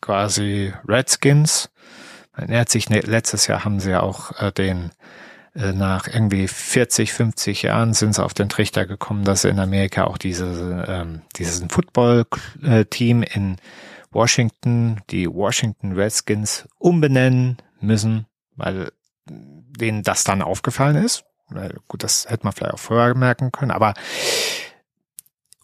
[0.00, 1.70] quasi Redskins.
[2.32, 4.90] Man erinnert sich, ne, letztes Jahr haben sie ja auch äh, den
[5.58, 10.16] nach irgendwie 40, 50 Jahren sind sie auf den Trichter gekommen, dass in Amerika auch
[10.16, 13.56] diese, ähm, dieses Football-Team in
[14.12, 18.92] Washington, die Washington Redskins, umbenennen müssen, weil
[19.26, 21.24] denen das dann aufgefallen ist.
[21.88, 23.94] Gut, das hätte man vielleicht auch vorher merken können, aber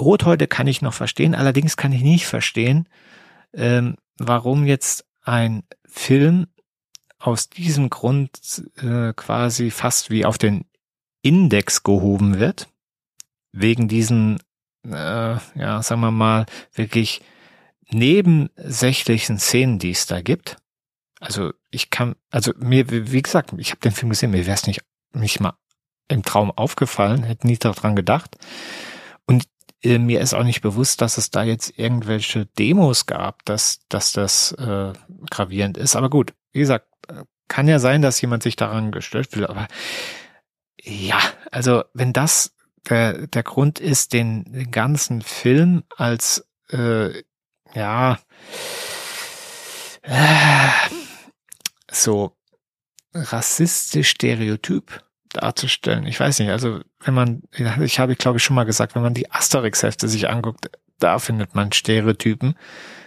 [0.00, 2.88] Rothäute kann ich noch verstehen, allerdings kann ich nicht verstehen,
[3.52, 6.48] ähm, warum jetzt ein Film
[7.24, 10.66] aus diesem Grund äh, quasi fast wie auf den
[11.22, 12.68] Index gehoben wird,
[13.50, 14.40] wegen diesen,
[14.86, 14.90] äh,
[15.54, 17.22] ja, sagen wir mal, wirklich
[17.90, 20.58] nebensächlichen Szenen, die es da gibt.
[21.18, 24.66] Also ich kann, also mir, wie gesagt, ich habe den Film gesehen, mir wäre es
[24.66, 24.82] nicht,
[25.14, 25.54] nicht mal
[26.08, 28.36] im Traum aufgefallen, hätte nie daran gedacht.
[29.24, 29.48] Und
[29.82, 34.12] äh, mir ist auch nicht bewusst, dass es da jetzt irgendwelche Demos gab, dass, dass
[34.12, 34.92] das äh,
[35.30, 35.96] gravierend ist.
[35.96, 36.86] Aber gut, wie gesagt,
[37.48, 39.68] kann ja sein, dass jemand sich daran gestört fühlt, aber
[40.82, 41.18] ja,
[41.50, 42.54] also wenn das
[42.88, 47.22] der, der Grund ist, den, den ganzen Film als äh,
[47.74, 48.18] ja
[50.02, 50.68] äh,
[51.90, 52.36] so
[53.14, 56.06] rassistisch Stereotyp darzustellen.
[56.06, 57.42] Ich weiß nicht, also wenn man,
[57.80, 61.54] ich habe, glaube ich, schon mal gesagt, wenn man die Asterix-Hefte sich anguckt, da findet
[61.54, 62.54] man Stereotypen.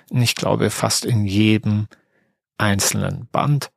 [0.09, 1.87] Und ich glaube fast in jedem
[2.57, 3.71] einzelnen Band.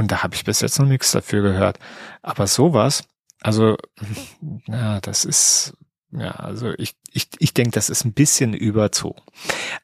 [0.00, 1.78] Und da habe ich bis jetzt noch nichts dafür gehört.
[2.22, 3.04] Aber sowas,
[3.42, 3.76] also,
[4.66, 5.76] ja, das ist,
[6.10, 9.20] ja, also ich, ich, ich denke, das ist ein bisschen überzogen.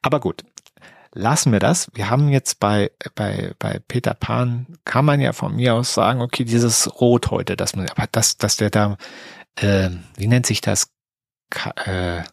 [0.00, 0.42] Aber gut,
[1.12, 1.90] lassen wir das.
[1.92, 6.22] Wir haben jetzt bei, bei, bei Peter Pan, kann man ja von mir aus sagen,
[6.22, 8.96] okay, dieses Rot heute, dass man, aber das, dass der da,
[9.56, 10.88] äh, wie nennt sich das?
[11.50, 12.24] Ka äh,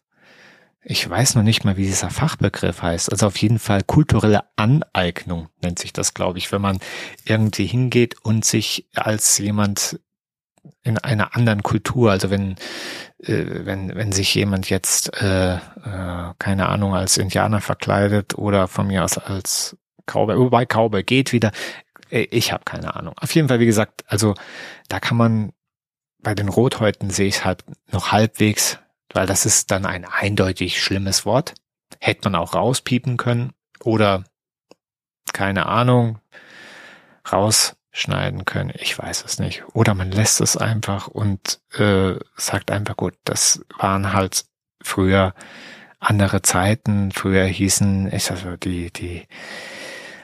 [0.85, 3.11] ich weiß noch nicht mal, wie dieser Fachbegriff heißt.
[3.11, 6.79] Also auf jeden Fall kulturelle Aneignung nennt sich das, glaube ich, wenn man
[7.25, 9.99] irgendwie hingeht und sich als jemand
[10.83, 12.55] in einer anderen Kultur, also wenn
[13.19, 15.59] äh, wenn wenn sich jemand jetzt äh, äh,
[16.39, 21.51] keine Ahnung als Indianer verkleidet oder von mir aus als Cowboy, wobei Cowboy geht wieder,
[22.09, 23.15] äh, ich habe keine Ahnung.
[23.17, 24.35] Auf jeden Fall, wie gesagt, also
[24.89, 25.53] da kann man
[26.19, 28.79] bei den Rothäuten sehe ich halt noch halbwegs
[29.11, 31.53] weil das ist dann ein eindeutig schlimmes Wort.
[31.99, 34.23] Hätte man auch rauspiepen können oder
[35.31, 36.19] keine Ahnung
[37.31, 38.73] rausschneiden können.
[38.75, 39.63] Ich weiß es nicht.
[39.73, 44.45] Oder man lässt es einfach und äh, sagt einfach gut, das waren halt
[44.81, 45.33] früher
[45.99, 47.11] andere Zeiten.
[47.11, 49.27] Früher hießen, ich also die die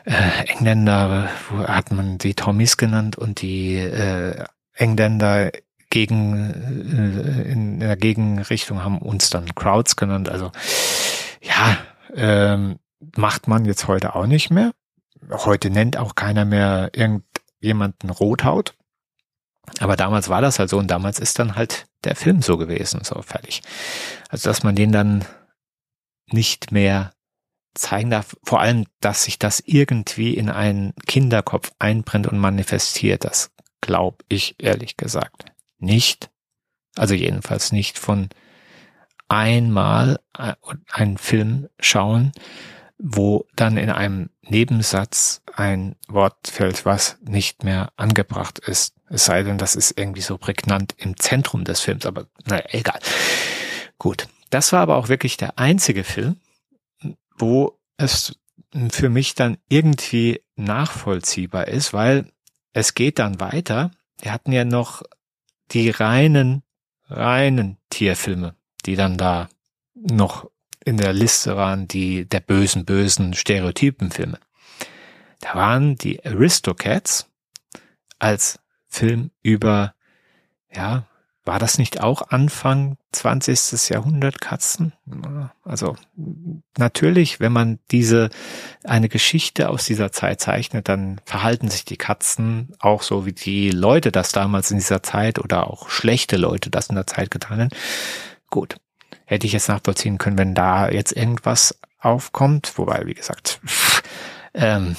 [0.06, 5.52] äh, Engländer, wo hat man die Tommys genannt und die äh, Engländer
[5.90, 10.30] gegen äh, in der Gegenrichtung haben uns dann Crowds genannt.
[10.30, 10.52] Also
[11.42, 11.78] ja,
[12.16, 12.80] ähm,
[13.16, 14.72] macht man jetzt heute auch nicht mehr.
[15.32, 18.76] Heute nennt auch keiner mehr irgendjemanden Rothaut.
[19.80, 23.04] Aber damals war das halt so und damals ist dann halt der Film so gewesen,
[23.04, 23.62] so fertig.
[24.30, 25.26] Also dass man den dann
[26.32, 27.12] nicht mehr
[27.76, 33.52] zeigen darf, vor allem, dass sich das irgendwie in einen Kinderkopf einbrennt und manifestiert, das
[33.82, 35.46] glaube ich ehrlich gesagt
[35.80, 36.30] nicht,
[36.96, 38.30] also jedenfalls nicht von
[39.28, 40.54] einmal äh,
[40.92, 42.32] einen Film schauen,
[42.98, 48.94] wo dann in einem Nebensatz ein Wort fällt, was nicht mehr angebracht ist.
[49.08, 53.00] Es sei denn, das ist irgendwie so prägnant im Zentrum des Films, aber naja, egal.
[53.98, 54.28] Gut.
[54.50, 56.38] Das war aber auch wirklich der einzige Film,
[57.38, 58.36] wo es
[58.92, 62.32] für mich dann irgendwie nachvollziehbar ist, weil
[62.74, 63.92] es geht dann weiter.
[64.20, 65.04] Wir hatten ja noch
[65.72, 66.64] die reinen,
[67.08, 68.56] reinen Tierfilme,
[68.86, 69.50] die dann da
[69.94, 70.50] noch
[70.84, 74.40] in der Liste waren, die der bösen, bösen Stereotypenfilme.
[75.42, 77.30] Da waren die Aristocats
[78.18, 79.94] als Film über,
[80.74, 81.06] ja,
[81.50, 83.90] war das nicht auch Anfang 20.
[83.90, 84.94] Jahrhundert Katzen?
[85.64, 85.96] Also
[86.78, 88.30] natürlich, wenn man diese
[88.84, 93.72] eine Geschichte aus dieser Zeit zeichnet, dann verhalten sich die Katzen auch so, wie die
[93.72, 97.60] Leute das damals in dieser Zeit oder auch schlechte Leute das in der Zeit getan
[97.60, 97.70] haben.
[98.52, 98.76] Gut,
[99.26, 103.60] hätte ich jetzt nachvollziehen können, wenn da jetzt irgendwas aufkommt, wobei, wie gesagt,
[104.54, 104.96] ähm,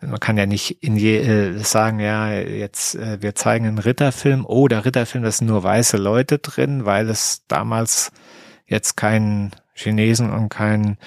[0.00, 4.44] man kann ja nicht in je, äh, sagen, ja, jetzt äh, wir zeigen einen Ritterfilm,
[4.46, 8.12] oh, der Ritterfilm, da sind nur weiße Leute drin, weil es damals
[8.66, 10.98] jetzt keinen Chinesen und keinen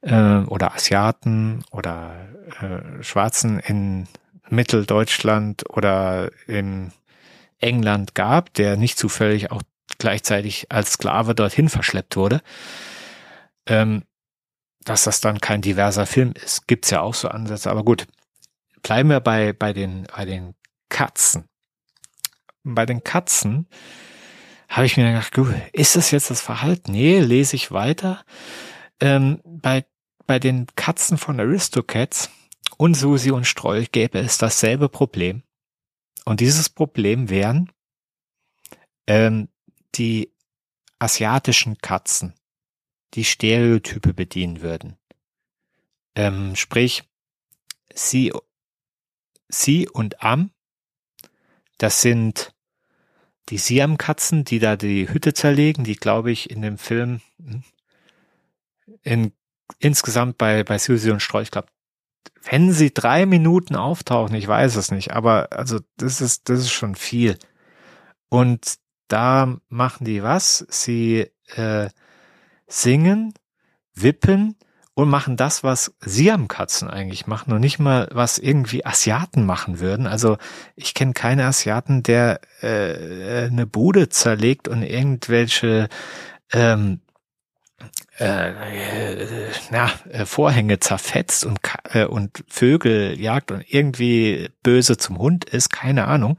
[0.00, 2.14] äh, oder Asiaten oder
[2.60, 4.08] äh, Schwarzen in
[4.48, 6.92] Mitteldeutschland oder in
[7.58, 9.62] England gab, der nicht zufällig auch
[9.98, 12.42] gleichzeitig als Sklave dorthin verschleppt wurde.
[13.66, 14.02] Ähm,
[14.86, 16.66] dass das dann kein diverser Film ist.
[16.68, 18.06] Gibt's ja auch so Ansätze, aber gut.
[18.82, 20.54] Bleiben wir bei, bei den, bei den
[20.88, 21.44] Katzen.
[22.62, 23.66] Bei den Katzen
[24.68, 26.92] habe ich mir gedacht, gut, ist das jetzt das Verhalten?
[26.92, 28.24] Nee, lese ich weiter.
[29.00, 29.84] Ähm, bei,
[30.26, 32.30] bei den Katzen von Aristocats
[32.76, 35.42] und Susi und Stroll gäbe es dasselbe Problem.
[36.24, 37.72] Und dieses Problem wären
[39.08, 39.48] ähm,
[39.96, 40.32] die
[41.00, 42.34] asiatischen Katzen
[43.16, 44.96] die Stereotype bedienen würden.
[46.14, 47.02] Ähm, sprich,
[47.94, 48.32] sie,
[49.48, 50.50] sie und Am,
[51.78, 52.54] das sind
[53.48, 57.64] die Siam-Katzen, die da die Hütte zerlegen, die glaube ich in dem Film hm,
[59.02, 59.32] in,
[59.78, 61.68] insgesamt bei, bei Susi und Streu, ich glaube,
[62.42, 66.72] wenn sie drei Minuten auftauchen, ich weiß es nicht, aber also das ist, das ist
[66.72, 67.38] schon viel.
[68.28, 68.76] Und
[69.08, 70.66] da machen die was?
[70.68, 71.88] Sie äh,
[72.66, 73.34] singen,
[73.94, 74.56] wippen
[74.94, 80.06] und machen das, was Siamkatzen eigentlich machen und nicht mal, was irgendwie Asiaten machen würden.
[80.06, 80.38] Also
[80.74, 85.88] ich kenne keine Asiaten, der äh, eine Bude zerlegt und irgendwelche
[86.52, 87.00] ähm,
[88.18, 91.60] äh, äh, na, äh, Vorhänge zerfetzt und,
[91.92, 96.38] äh, und Vögel jagt und irgendwie böse zum Hund ist, keine Ahnung.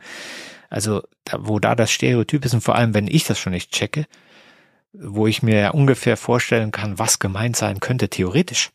[0.69, 3.71] Also da, wo da das Stereotyp ist und vor allem, wenn ich das schon nicht
[3.71, 4.07] checke,
[4.99, 8.71] wo ich mir ja ungefähr vorstellen kann, was gemeint sein könnte, theoretisch.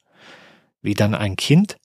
[0.80, 1.76] Wie dann ein Kind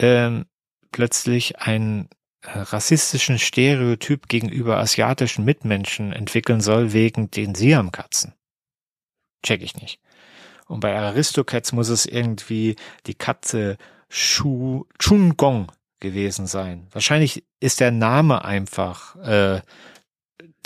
[0.00, 0.46] ähm,
[0.90, 2.08] plötzlich einen
[2.42, 8.34] äh, rassistischen Stereotyp gegenüber asiatischen Mitmenschen entwickeln soll wegen den Siamkatzen.
[9.44, 10.00] Check ich nicht.
[10.66, 13.76] Und bei Aristocats muss es irgendwie die Katze
[14.08, 16.86] Shu, Chun Gong gewesen sein.
[16.92, 19.62] Wahrscheinlich ist der Name einfach äh,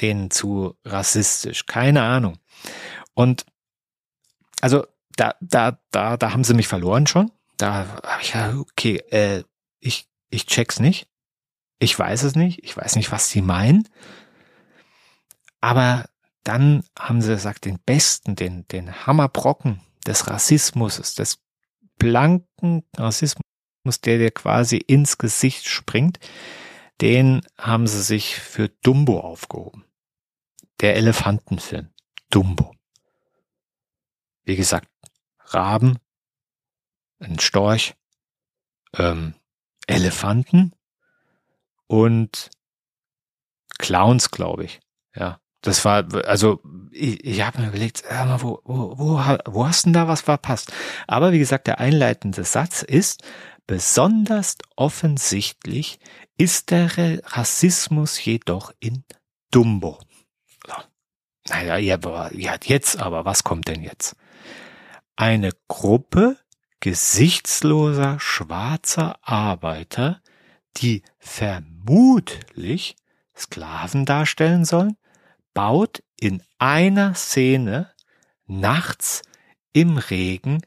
[0.01, 1.67] denen zu rassistisch.
[1.67, 2.39] Keine Ahnung.
[3.15, 3.47] Und
[4.61, 7.31] also da, da, da, da haben sie mich verloren schon.
[7.57, 9.45] Da habe ich ja, okay, äh,
[9.81, 11.09] ich, ich check's nicht.
[11.79, 12.63] Ich weiß es nicht.
[12.65, 13.89] Ich weiß nicht, was sie meinen.
[15.61, 16.07] Aber
[16.45, 21.39] dann haben sie gesagt, den besten, den, den Hammerbrocken des Rassismus, des
[21.99, 23.43] blanken Rassismus,
[24.05, 26.19] der dir quasi ins Gesicht springt,
[27.01, 29.85] den haben sie sich für Dumbo aufgehoben.
[30.81, 31.89] Der Elefantenfilm.
[32.31, 32.75] Dumbo.
[34.45, 34.89] Wie gesagt,
[35.39, 35.99] Raben,
[37.19, 37.95] ein Storch,
[38.95, 39.35] ähm,
[39.87, 40.73] Elefanten
[41.87, 42.51] und
[43.79, 44.81] Clowns, glaube ich.
[45.15, 46.61] Ja, das war, also
[46.93, 50.73] ich, ich habe mir überlegt, äh, wo, wo, wo, wo hast denn da was verpasst?
[51.07, 53.23] Aber wie gesagt, der einleitende Satz ist,
[53.67, 55.99] besonders offensichtlich
[56.39, 56.91] ist der
[57.25, 59.05] Rassismus jedoch in
[59.51, 59.99] Dumbo.
[61.49, 64.17] Naja, ja, ja, jetzt aber, was kommt denn jetzt?
[65.17, 66.37] Eine Gruppe
[66.81, 70.21] gesichtsloser schwarzer Arbeiter,
[70.77, 72.97] die vermutlich
[73.37, 74.97] Sklaven darstellen sollen,
[75.55, 77.93] baut in einer Szene
[78.47, 79.23] nachts
[79.73, 80.63] im Regen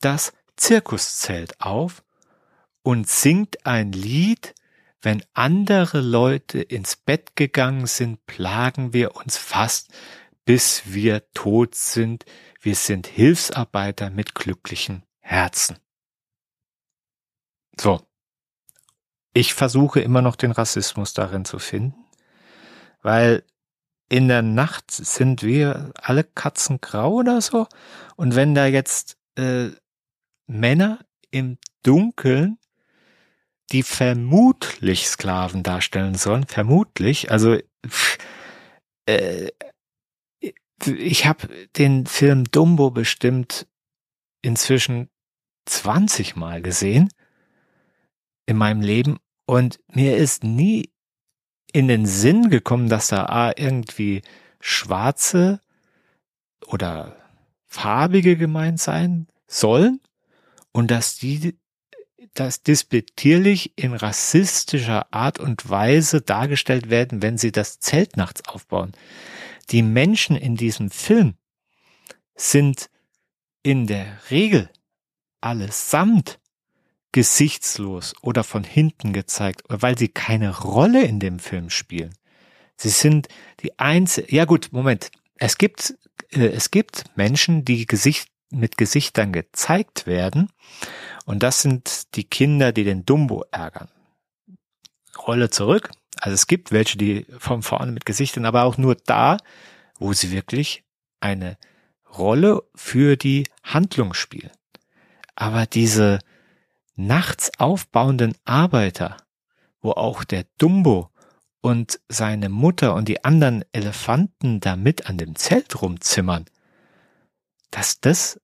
[0.00, 2.02] das Zirkuszelt auf
[2.82, 4.54] und singt ein Lied,
[5.00, 9.92] wenn andere Leute ins Bett gegangen sind, plagen wir uns fast,
[10.44, 12.24] bis wir tot sind.
[12.60, 15.78] Wir sind Hilfsarbeiter mit glücklichen Herzen.
[17.80, 18.00] So.
[19.34, 22.04] Ich versuche immer noch den Rassismus darin zu finden,
[23.02, 23.44] weil
[24.08, 27.68] in der Nacht sind wir alle Katzen grau oder so.
[28.16, 29.68] Und wenn da jetzt äh,
[30.46, 30.98] Männer
[31.30, 32.57] im Dunkeln
[33.72, 37.58] die vermutlich Sklaven darstellen sollen, vermutlich, also
[39.06, 39.48] äh,
[40.84, 43.66] ich habe den Film Dumbo bestimmt
[44.42, 45.08] inzwischen
[45.66, 47.10] 20 Mal gesehen
[48.46, 50.90] in meinem Leben und mir ist nie
[51.72, 54.22] in den Sinn gekommen, dass da A, irgendwie
[54.60, 55.60] schwarze
[56.66, 57.16] oder
[57.66, 60.00] farbige gemeint sein sollen
[60.72, 61.58] und dass die
[62.34, 68.92] das disputierlich in rassistischer Art und Weise dargestellt werden, wenn sie das Zelt nachts aufbauen.
[69.70, 71.34] Die Menschen in diesem Film
[72.34, 72.90] sind
[73.62, 74.70] in der Regel
[75.40, 76.38] allesamt
[77.12, 82.14] gesichtslos oder von hinten gezeigt, weil sie keine Rolle in dem Film spielen.
[82.76, 83.28] Sie sind
[83.60, 85.10] die einzige, ja gut, Moment.
[85.36, 85.94] Es gibt,
[86.32, 90.48] äh, es gibt Menschen, die Gesicht, mit Gesichtern gezeigt werden
[91.28, 93.90] und das sind die Kinder, die den Dumbo ärgern.
[95.26, 95.90] Rolle zurück.
[96.16, 99.36] Also es gibt welche, die von vorne mit Gesichtern, aber auch nur da,
[99.98, 100.84] wo sie wirklich
[101.20, 101.58] eine
[102.16, 104.52] Rolle für die Handlung spielen.
[105.36, 106.20] Aber diese
[106.96, 109.18] nachts aufbauenden Arbeiter,
[109.82, 111.10] wo auch der Dumbo
[111.60, 116.46] und seine Mutter und die anderen Elefanten da mit an dem Zelt rumzimmern,
[117.70, 118.40] dass das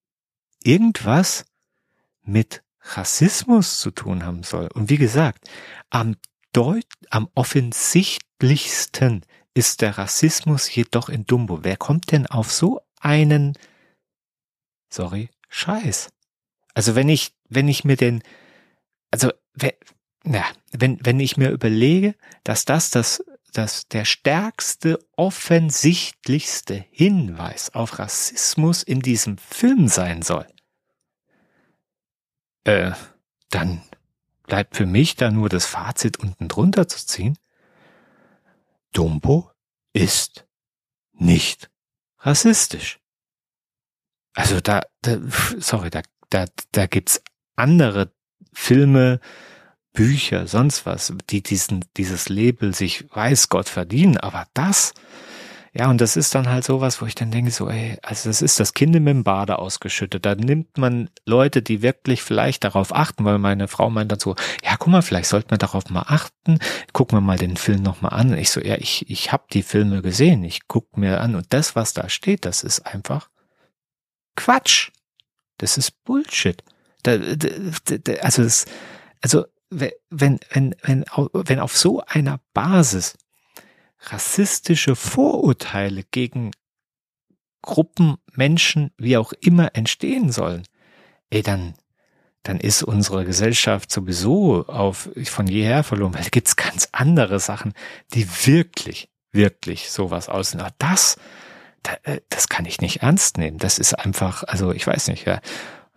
[0.63, 1.47] irgendwas
[2.23, 4.69] mit Rassismus zu tun haben soll.
[4.69, 5.49] Und wie gesagt,
[5.91, 6.17] am
[6.53, 9.25] deut am offensichtlichsten
[9.55, 11.61] ist der Rassismus jedoch in Dumbo.
[11.63, 13.57] Wer kommt denn auf so einen,
[14.91, 16.11] sorry, Scheiß?
[16.75, 18.23] Also wenn ich, wenn ich mir den,
[19.11, 19.31] also,
[20.25, 27.99] na, wenn, wenn ich mir überlege, dass das das, das der stärkste, offensichtlichste Hinweis auf
[28.01, 30.47] Rassismus in diesem Film sein soll,
[32.65, 32.93] äh,
[33.51, 33.83] dann
[34.47, 37.39] bleibt für mich da nur das Fazit unten drunter zu ziehen.
[38.93, 39.51] Dumbo
[39.93, 40.47] ist
[41.13, 41.71] nicht
[42.19, 42.99] rassistisch.
[44.35, 45.19] Also da, da
[45.59, 47.23] sorry, da, da, da gibt's
[47.57, 48.13] andere
[48.53, 49.21] Filme,
[49.93, 54.93] Bücher, sonst was, die diesen, dieses Label sich weiß Gott verdienen, aber das,
[55.77, 58.43] ja, und das ist dann halt sowas, wo ich dann denke, so, ey, also das
[58.43, 60.25] ist das Kind mit dem Bade ausgeschüttet.
[60.25, 64.37] Da nimmt man Leute, die wirklich vielleicht darauf achten, weil meine Frau meint dann so,
[64.63, 66.61] ja, guck mal, vielleicht sollte man darauf mal achten.
[66.93, 68.39] Gucken wir mal den Film nochmal an.
[68.39, 71.75] Ich so, ja, ich, ich habe die Filme gesehen, ich guck mir an und das,
[71.75, 73.29] was da steht, das ist einfach
[74.37, 74.91] Quatsch.
[75.59, 76.63] Das ist Bullshit.
[77.03, 77.49] Da, da,
[77.99, 78.65] da, also das,
[79.21, 83.17] also wenn, wenn, wenn, wenn auf so einer Basis
[84.11, 86.51] rassistische Vorurteile gegen
[87.63, 90.65] Gruppen, Menschen, wie auch immer entstehen sollen,
[91.31, 91.75] ey, dann,
[92.43, 97.73] dann ist unsere Gesellschaft sowieso auf, von jeher verloren, weil da gibt's ganz andere Sachen,
[98.13, 100.61] die wirklich, wirklich sowas aussehen.
[100.61, 101.17] Aber das,
[102.03, 103.59] äh, das kann ich nicht ernst nehmen.
[103.59, 105.41] Das ist einfach, also ich weiß nicht, ja,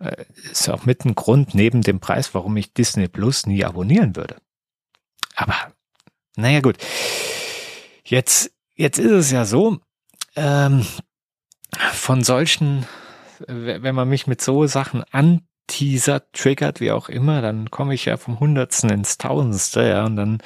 [0.00, 4.16] äh, ist auch mit ein Grund neben dem Preis, warum ich Disney Plus nie abonnieren
[4.16, 4.36] würde.
[5.34, 5.54] Aber,
[6.36, 6.78] naja gut.
[8.08, 9.80] Jetzt, jetzt ist es ja so,
[10.34, 10.86] ähm,
[11.92, 12.86] von solchen,
[13.46, 18.16] wenn man mich mit so Sachen anteasert, triggert, wie auch immer, dann komme ich ja
[18.16, 20.38] vom Hundertsten ins Tausendste, ja, und dann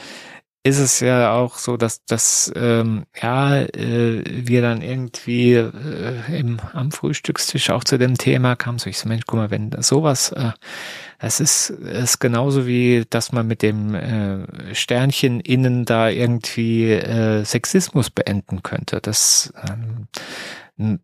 [0.64, 6.60] ist es ja auch so, dass dass ähm, ja äh, wir dann irgendwie äh, im
[6.72, 8.78] am Frühstückstisch auch zu dem Thema kamen.
[8.78, 10.52] So ich so Mensch, guck mal, wenn sowas, äh,
[11.22, 17.44] das ist ist genauso wie, dass man mit dem äh, Sternchen innen da irgendwie äh,
[17.44, 19.00] Sexismus beenden könnte.
[19.00, 19.52] Das
[20.76, 21.00] ähm,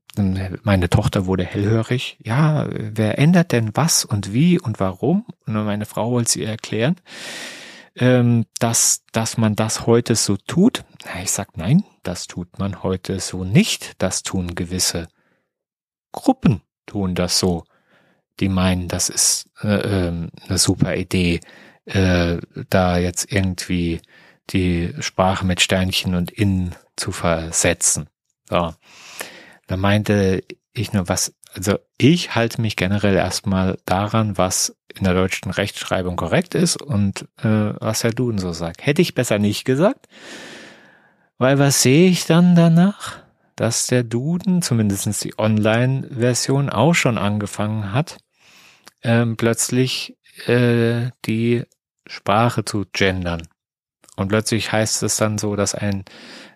[0.62, 2.19] meine Tochter wurde hellhörig.
[2.23, 5.25] Ja, wer ändert denn was und wie und warum?
[5.47, 6.97] Und meine Frau wollte sie erklären
[7.99, 10.85] ähm, dass, dass man das heute so tut.
[11.23, 13.95] Ich sag nein, das tut man heute so nicht.
[13.99, 15.09] Das tun gewisse
[16.12, 17.64] Gruppen tun das so.
[18.41, 20.09] Die meinen, das ist äh, äh,
[20.49, 21.41] eine super Idee,
[21.86, 22.39] äh,
[22.70, 24.01] da jetzt irgendwie
[24.51, 28.09] die Sprache mit Sternchen und Innen zu versetzen.
[28.49, 28.74] So.
[29.66, 35.14] Da meinte ich nur, was also ich halte mich generell erstmal daran, was in der
[35.14, 38.84] deutschen Rechtschreibung korrekt ist und äh, was Herr Duden so sagt.
[38.84, 40.07] Hätte ich besser nicht gesagt,
[41.39, 43.18] weil was sehe ich dann danach?
[43.57, 48.18] Dass der Duden, zumindest die Online-Version, auch schon angefangen hat,
[49.03, 51.65] ähm, plötzlich äh, die
[52.07, 53.47] Sprache zu gendern.
[54.17, 56.05] Und plötzlich heißt es dann so, dass ein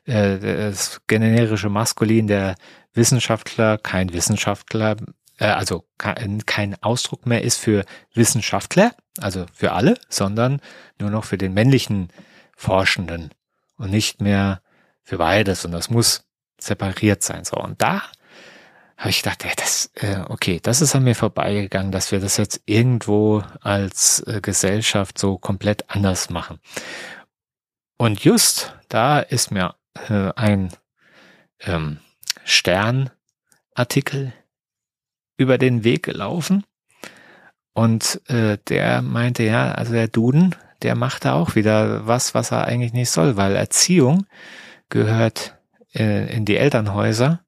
[0.04, 2.56] äh, das generische Maskulin der
[2.94, 4.96] Wissenschaftler kein Wissenschaftler,
[5.38, 7.84] äh, also kein, kein Ausdruck mehr ist für
[8.14, 10.60] Wissenschaftler, also für alle, sondern
[10.98, 12.08] nur noch für den männlichen
[12.56, 13.30] Forschenden
[13.76, 14.62] und nicht mehr
[15.02, 15.64] für beides.
[15.64, 16.24] Und das muss
[16.58, 17.44] separiert sein.
[17.44, 18.02] So und da
[19.02, 22.36] habe ich gedacht, ja, das, äh, okay, das ist an mir vorbeigegangen, dass wir das
[22.36, 26.60] jetzt irgendwo als äh, Gesellschaft so komplett anders machen.
[27.98, 29.74] Und just da ist mir
[30.08, 30.72] äh, ein
[31.58, 31.98] ähm,
[32.44, 34.32] Stern-Artikel
[35.36, 36.64] über den Weg gelaufen.
[37.72, 42.52] Und äh, der meinte, ja, also der Duden, der macht da auch wieder was, was
[42.52, 44.26] er eigentlich nicht soll, weil Erziehung
[44.90, 45.58] gehört
[45.92, 47.44] äh, in die Elternhäuser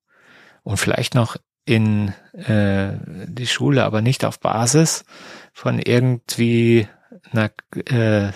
[0.65, 1.37] und vielleicht noch
[1.67, 2.93] in äh,
[3.27, 5.05] die Schule, aber nicht auf Basis
[5.53, 6.89] von irgendwie
[7.31, 7.51] einer
[7.87, 8.33] äh,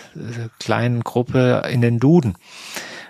[0.58, 2.36] kleinen Gruppe in den Duden.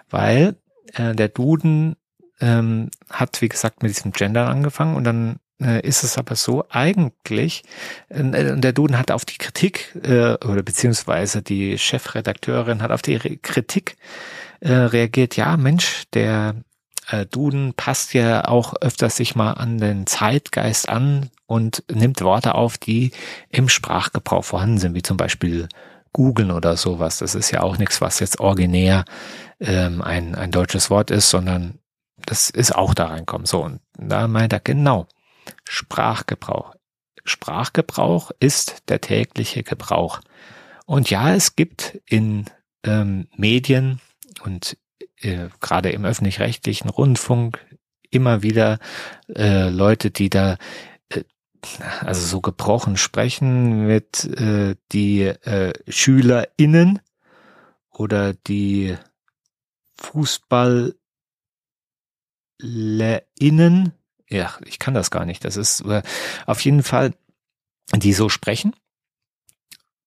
[0.09, 0.57] Weil
[0.95, 1.97] äh, der Duden
[2.41, 6.65] ähm, hat, wie gesagt, mit diesem Gender angefangen und dann äh, ist es aber so
[6.71, 7.63] eigentlich,
[8.09, 13.17] äh, der Duden hat auf die Kritik äh, oder beziehungsweise die Chefredakteurin hat auf die
[13.17, 13.97] Re Kritik
[14.61, 16.57] äh, reagiert, ja Mensch, der
[17.09, 22.55] äh, Duden passt ja auch öfters sich mal an den Zeitgeist an und nimmt Worte
[22.55, 23.13] auf, die
[23.49, 25.69] im Sprachgebrauch vorhanden sind, wie zum Beispiel
[26.13, 27.19] googeln oder sowas.
[27.19, 29.05] Das ist ja auch nichts, was jetzt originär
[29.61, 31.79] ähm, ein, ein deutsches Wort ist, sondern
[32.27, 33.47] das ist auch da reinkommen.
[33.47, 35.07] So, und da meint er genau,
[35.65, 36.75] Sprachgebrauch.
[37.25, 40.21] Sprachgebrauch ist der tägliche Gebrauch.
[40.87, 42.47] Und ja, es gibt in
[42.85, 44.01] ähm, Medien
[44.43, 44.77] und
[45.21, 47.65] äh, gerade im öffentlich-rechtlichen Rundfunk
[48.11, 48.79] immer wieder
[49.35, 50.57] äh, Leute, die da
[51.09, 51.23] äh,
[52.01, 57.01] also so gebrochen sprechen mit äh, die äh, SchülerInnen
[57.91, 58.97] oder die
[59.97, 60.95] Fußball
[62.61, 63.93] innen,
[64.29, 65.45] ja, ich kann das gar nicht.
[65.45, 66.03] Das ist äh,
[66.47, 67.15] auf jeden Fall,
[67.95, 68.75] die so sprechen.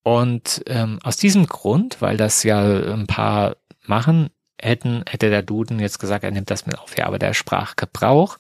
[0.03, 4.29] Und ähm, aus diesem Grund, weil das ja ein paar machen,
[4.61, 6.97] hätten, hätte der Duden jetzt gesagt, er nimmt das mit auf.
[6.97, 8.37] Ja, aber der Sprachgebrauch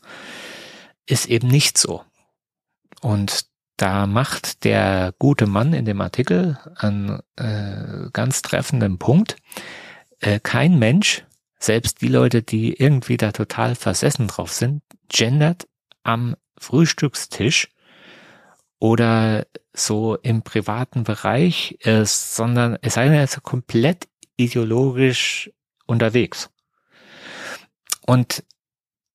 [1.05, 2.03] ist eben nicht so.
[3.01, 3.45] Und
[3.77, 9.37] da macht der gute Mann in dem Artikel einen äh, ganz treffenden Punkt.
[10.19, 11.25] Äh, kein Mensch,
[11.59, 15.67] selbst die Leute, die irgendwie da total versessen drauf sind, gendert
[16.03, 17.69] am Frühstückstisch
[18.77, 24.07] oder so im privaten Bereich, äh, sondern es sei denn, er ist komplett
[24.37, 25.51] ideologisch
[25.91, 26.49] unterwegs.
[28.05, 28.43] Und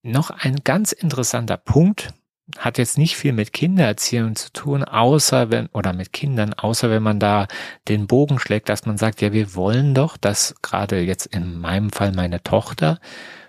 [0.02, 2.14] noch ein ganz interessanter Punkt,
[2.58, 7.02] hat jetzt nicht viel mit Kindererziehung zu tun, außer wenn, oder mit Kindern, außer wenn
[7.02, 7.48] man da
[7.88, 11.90] den Bogen schlägt, dass man sagt, ja, wir wollen doch, dass gerade jetzt in meinem
[11.90, 13.00] Fall meine Tochter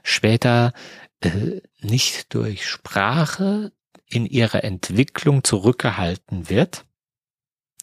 [0.01, 0.73] später
[1.19, 3.71] äh, nicht durch Sprache
[4.09, 6.86] in ihrer Entwicklung zurückgehalten wird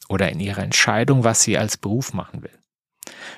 [0.08, 2.63] oder in ihrer Entscheidung, was sie als Beruf machen will.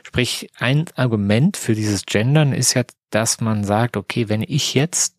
[0.04, 5.16] Sprich, ein Argument für dieses Gendern ist ja, dass man sagt, okay, wenn ich jetzt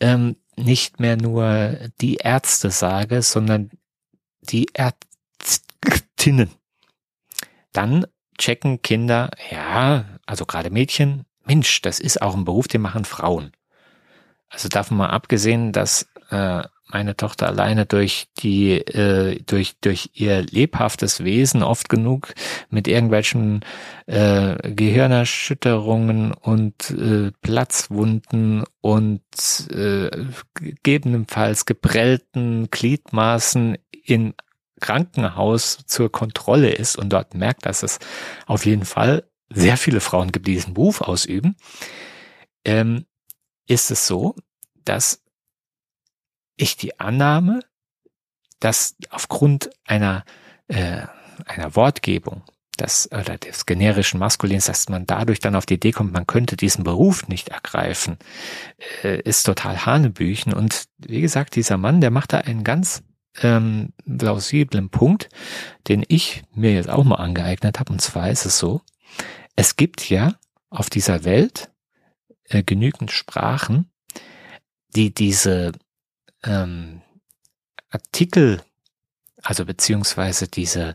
[0.00, 3.70] ähm, nicht mehr nur die Ärzte sage, sondern
[4.40, 6.50] die Ärztinnen.
[7.72, 8.06] Dann
[8.38, 13.52] checken Kinder, ja, also gerade Mädchen, Mensch, das ist auch ein Beruf, den machen Frauen.
[14.48, 16.62] Also davon mal abgesehen, dass äh,
[16.94, 22.34] meine Tochter alleine durch die äh, durch durch ihr lebhaftes Wesen oft genug
[22.70, 23.64] mit irgendwelchen
[24.06, 29.22] äh, Gehirnerschütterungen und äh, Platzwunden und
[29.72, 30.08] äh,
[30.54, 34.34] gegebenenfalls geprellten Gliedmaßen in
[34.80, 37.98] Krankenhaus zur Kontrolle ist und dort merkt, dass es
[38.46, 41.56] auf jeden Fall sehr viele Frauen gibt, die diesen Beruf ausüben,
[42.64, 43.04] ähm,
[43.66, 44.36] ist es so,
[44.84, 45.23] dass
[46.56, 47.60] ich die Annahme,
[48.60, 50.24] dass aufgrund einer,
[50.68, 51.02] äh,
[51.46, 52.42] einer Wortgebung,
[52.76, 56.56] das, oder des generischen Maskulins, dass man dadurch dann auf die Idee kommt, man könnte
[56.56, 58.18] diesen Beruf nicht ergreifen,
[59.02, 60.52] äh, ist total Hanebüchen.
[60.52, 63.02] Und wie gesagt, dieser Mann, der macht da einen ganz
[63.42, 65.28] ähm, plausiblen Punkt,
[65.88, 67.92] den ich mir jetzt auch mal angeeignet habe.
[67.92, 68.82] Und zwar ist es so,
[69.56, 70.34] es gibt ja
[70.70, 71.70] auf dieser Welt
[72.48, 73.90] äh, genügend Sprachen,
[74.96, 75.72] die diese
[76.44, 77.02] ähm,
[77.90, 78.62] Artikel,
[79.42, 80.94] also beziehungsweise diese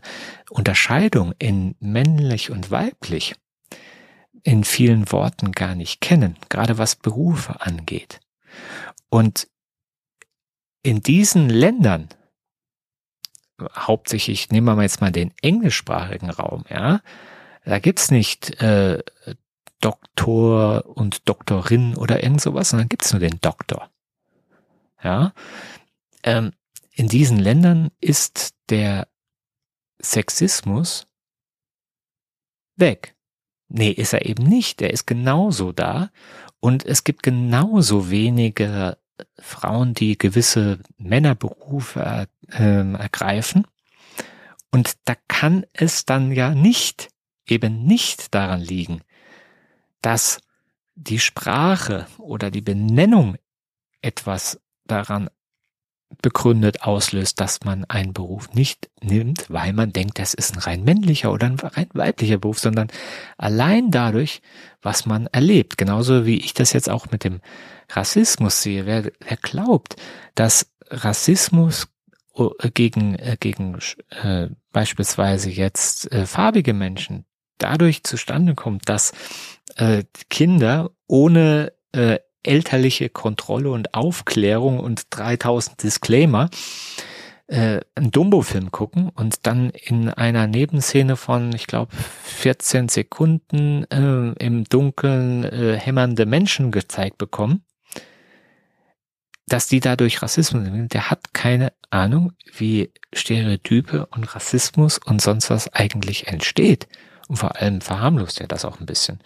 [0.50, 3.34] Unterscheidung in männlich und weiblich
[4.42, 8.20] in vielen Worten gar nicht kennen, gerade was Berufe angeht.
[9.08, 9.48] Und
[10.82, 12.08] in diesen Ländern,
[13.74, 17.02] hauptsächlich nehmen wir mal jetzt mal den englischsprachigen Raum, ja,
[17.64, 19.02] da gibt's nicht äh,
[19.80, 23.90] Doktor und Doktorin oder irgend sowas, sondern gibt's nur den Doktor.
[25.02, 25.32] Ja,
[26.22, 26.52] ähm,
[26.92, 29.08] in diesen Ländern ist der
[30.00, 31.06] Sexismus
[32.76, 33.14] weg.
[33.68, 34.82] Nee, ist er eben nicht.
[34.82, 36.10] Er ist genauso da.
[36.58, 38.98] Und es gibt genauso wenige
[39.38, 43.66] Frauen, die gewisse Männerberufe äh, ergreifen.
[44.70, 47.08] Und da kann es dann ja nicht,
[47.46, 49.02] eben nicht daran liegen,
[50.02, 50.40] dass
[50.94, 53.36] die Sprache oder die Benennung
[54.02, 54.60] etwas
[54.90, 55.28] daran
[56.22, 60.84] begründet auslöst, dass man einen Beruf nicht nimmt, weil man denkt, das ist ein rein
[60.84, 62.88] männlicher oder ein rein weiblicher Beruf, sondern
[63.38, 64.42] allein dadurch,
[64.82, 65.78] was man erlebt.
[65.78, 67.40] Genauso wie ich das jetzt auch mit dem
[67.90, 68.86] Rassismus sehe.
[68.86, 69.96] Wer, wer glaubt,
[70.34, 71.88] dass Rassismus
[72.36, 73.78] äh, gegen, äh, gegen
[74.22, 77.24] äh, beispielsweise jetzt äh, farbige Menschen
[77.58, 79.12] dadurch zustande kommt, dass
[79.76, 86.50] äh, Kinder ohne äh, elterliche Kontrolle und Aufklärung und 3000 Disclaimer
[87.50, 94.32] äh, einen Dumbo-Film gucken und dann in einer Nebenszene von, ich glaube, 14 Sekunden äh,
[94.44, 97.64] im Dunkeln äh, hämmernde Menschen gezeigt bekommen,
[99.48, 100.94] dass die dadurch Rassismus sind.
[100.94, 106.86] Der hat keine Ahnung, wie Stereotype und Rassismus und sonst was eigentlich entsteht.
[107.30, 109.20] Und vor allem verharmlost er das auch ein bisschen.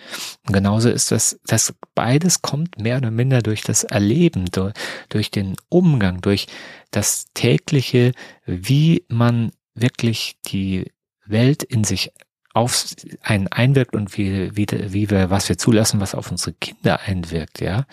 [0.46, 4.74] Und genauso ist das, das beides kommt mehr oder minder durch das Erleben, durch,
[5.09, 6.46] durch den Umgang, durch
[6.90, 8.12] das tägliche,
[8.44, 10.92] wie man wirklich die
[11.24, 12.12] Welt in sich
[12.52, 12.84] auf
[13.22, 17.62] einen einwirkt und wie, wie, wie wir, was wir zulassen, was auf unsere Kinder einwirkt,
[17.62, 17.86] ja.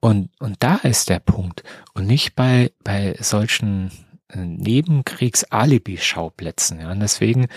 [0.00, 1.62] Und, und da ist der Punkt.
[1.92, 3.90] Und nicht bei, bei solchen
[4.34, 6.80] Nebenkriegs-Alibi-Schauplätzen.
[6.80, 6.90] Ja.
[6.90, 7.48] Und deswegen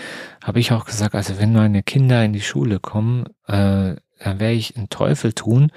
[0.42, 4.52] habe ich auch gesagt, also wenn meine Kinder in die Schule kommen, äh, dann werde
[4.52, 5.72] ich einen Teufel tun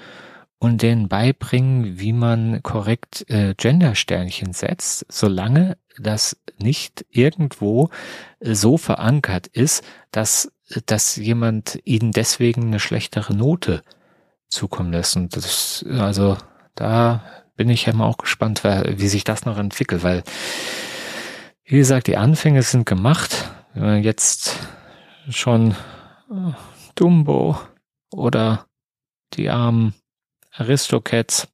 [0.58, 7.90] und denen beibringen, wie man korrekt äh, Gendersternchen setzt, solange das nicht irgendwo
[8.40, 10.52] äh, so verankert ist, dass,
[10.86, 13.82] dass jemand ihnen deswegen eine schlechtere Note
[14.48, 15.16] zukommen lässt.
[15.16, 16.36] Und das, also
[16.74, 20.22] da bin ich ja mal auch gespannt, wie sich das noch entwickelt, weil
[21.66, 23.50] Wie gesagt, die Anfänge sind gemacht.
[23.72, 24.58] Wenn man jetzt
[25.30, 25.72] schon
[26.30, 26.52] äh,
[26.94, 27.58] Dumbo
[28.12, 28.66] oder
[29.32, 29.94] die armen
[30.52, 31.48] Aristocats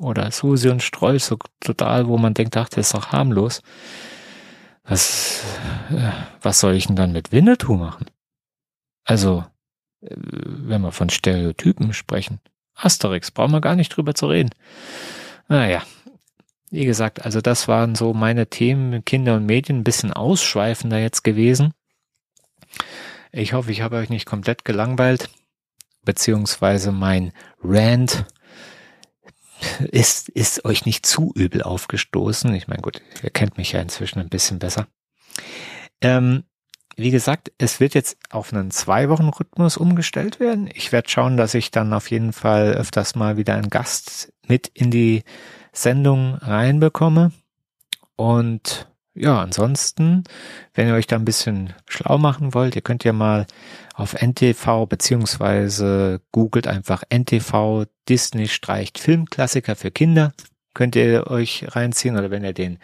[0.00, 3.62] oder Susi und Strolch so total, wo man denkt, ach, das ist doch harmlos.
[4.84, 5.44] Was,
[5.90, 8.06] äh, was soll ich denn dann mit Winnetou machen?
[9.04, 9.44] Also,
[10.00, 12.40] äh, wenn wir von Stereotypen sprechen.
[12.74, 14.50] Asterix, brauchen wir gar nicht drüber zu reden.
[15.52, 15.82] Naja,
[16.70, 21.24] wie gesagt, also das waren so meine Themen, Kinder und Medien, ein bisschen ausschweifender jetzt
[21.24, 21.74] gewesen.
[23.32, 25.28] Ich hoffe, ich habe euch nicht komplett gelangweilt,
[26.06, 28.24] beziehungsweise mein Rant
[29.90, 32.54] ist, ist euch nicht zu übel aufgestoßen.
[32.54, 34.86] Ich meine, gut, ihr kennt mich ja inzwischen ein bisschen besser.
[36.00, 36.44] Ähm,
[36.96, 40.68] wie gesagt, es wird jetzt auf einen Zwei-Wochen-Rhythmus umgestellt werden.
[40.74, 44.68] Ich werde schauen, dass ich dann auf jeden Fall öfters mal wieder einen Gast mit
[44.74, 45.22] in die
[45.72, 47.32] Sendung reinbekomme.
[48.16, 50.24] Und ja, ansonsten,
[50.74, 53.46] wenn ihr euch da ein bisschen schlau machen wollt, ihr könnt ja mal
[53.94, 60.32] auf NTV beziehungsweise googelt einfach NTV Disney streicht Filmklassiker für Kinder.
[60.74, 62.78] Könnt ihr euch reinziehen oder wenn ihr den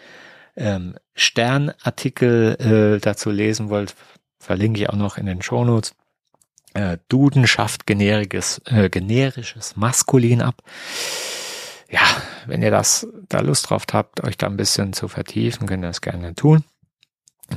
[0.59, 3.95] ähm, Sternartikel äh, dazu lesen wollt,
[4.39, 5.95] verlinke ich auch noch in den Shownotes.
[6.73, 10.61] Äh, Duden schafft generisches, äh, generisches Maskulin ab.
[11.89, 12.01] Ja,
[12.45, 15.87] wenn ihr das da Lust drauf habt, euch da ein bisschen zu vertiefen, könnt ihr
[15.87, 16.63] das gerne tun.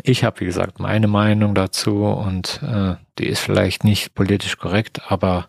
[0.03, 5.03] Ich habe, wie gesagt, meine Meinung dazu und äh, die ist vielleicht nicht politisch korrekt,
[5.13, 5.49] aber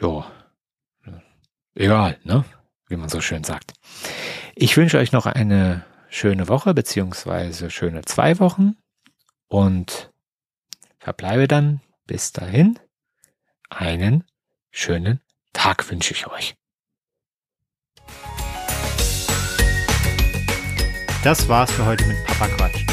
[0.00, 0.24] ja,
[1.74, 2.44] egal, ne?
[2.88, 3.74] Wie man so schön sagt.
[4.54, 8.76] Ich wünsche euch noch eine schöne Woche beziehungsweise schöne zwei Wochen
[9.48, 10.10] und
[10.98, 12.78] verbleibe dann bis dahin.
[13.70, 14.24] Einen
[14.70, 16.54] schönen Tag wünsche ich euch.
[21.22, 22.84] Das war's für heute mit Papa Quatsch.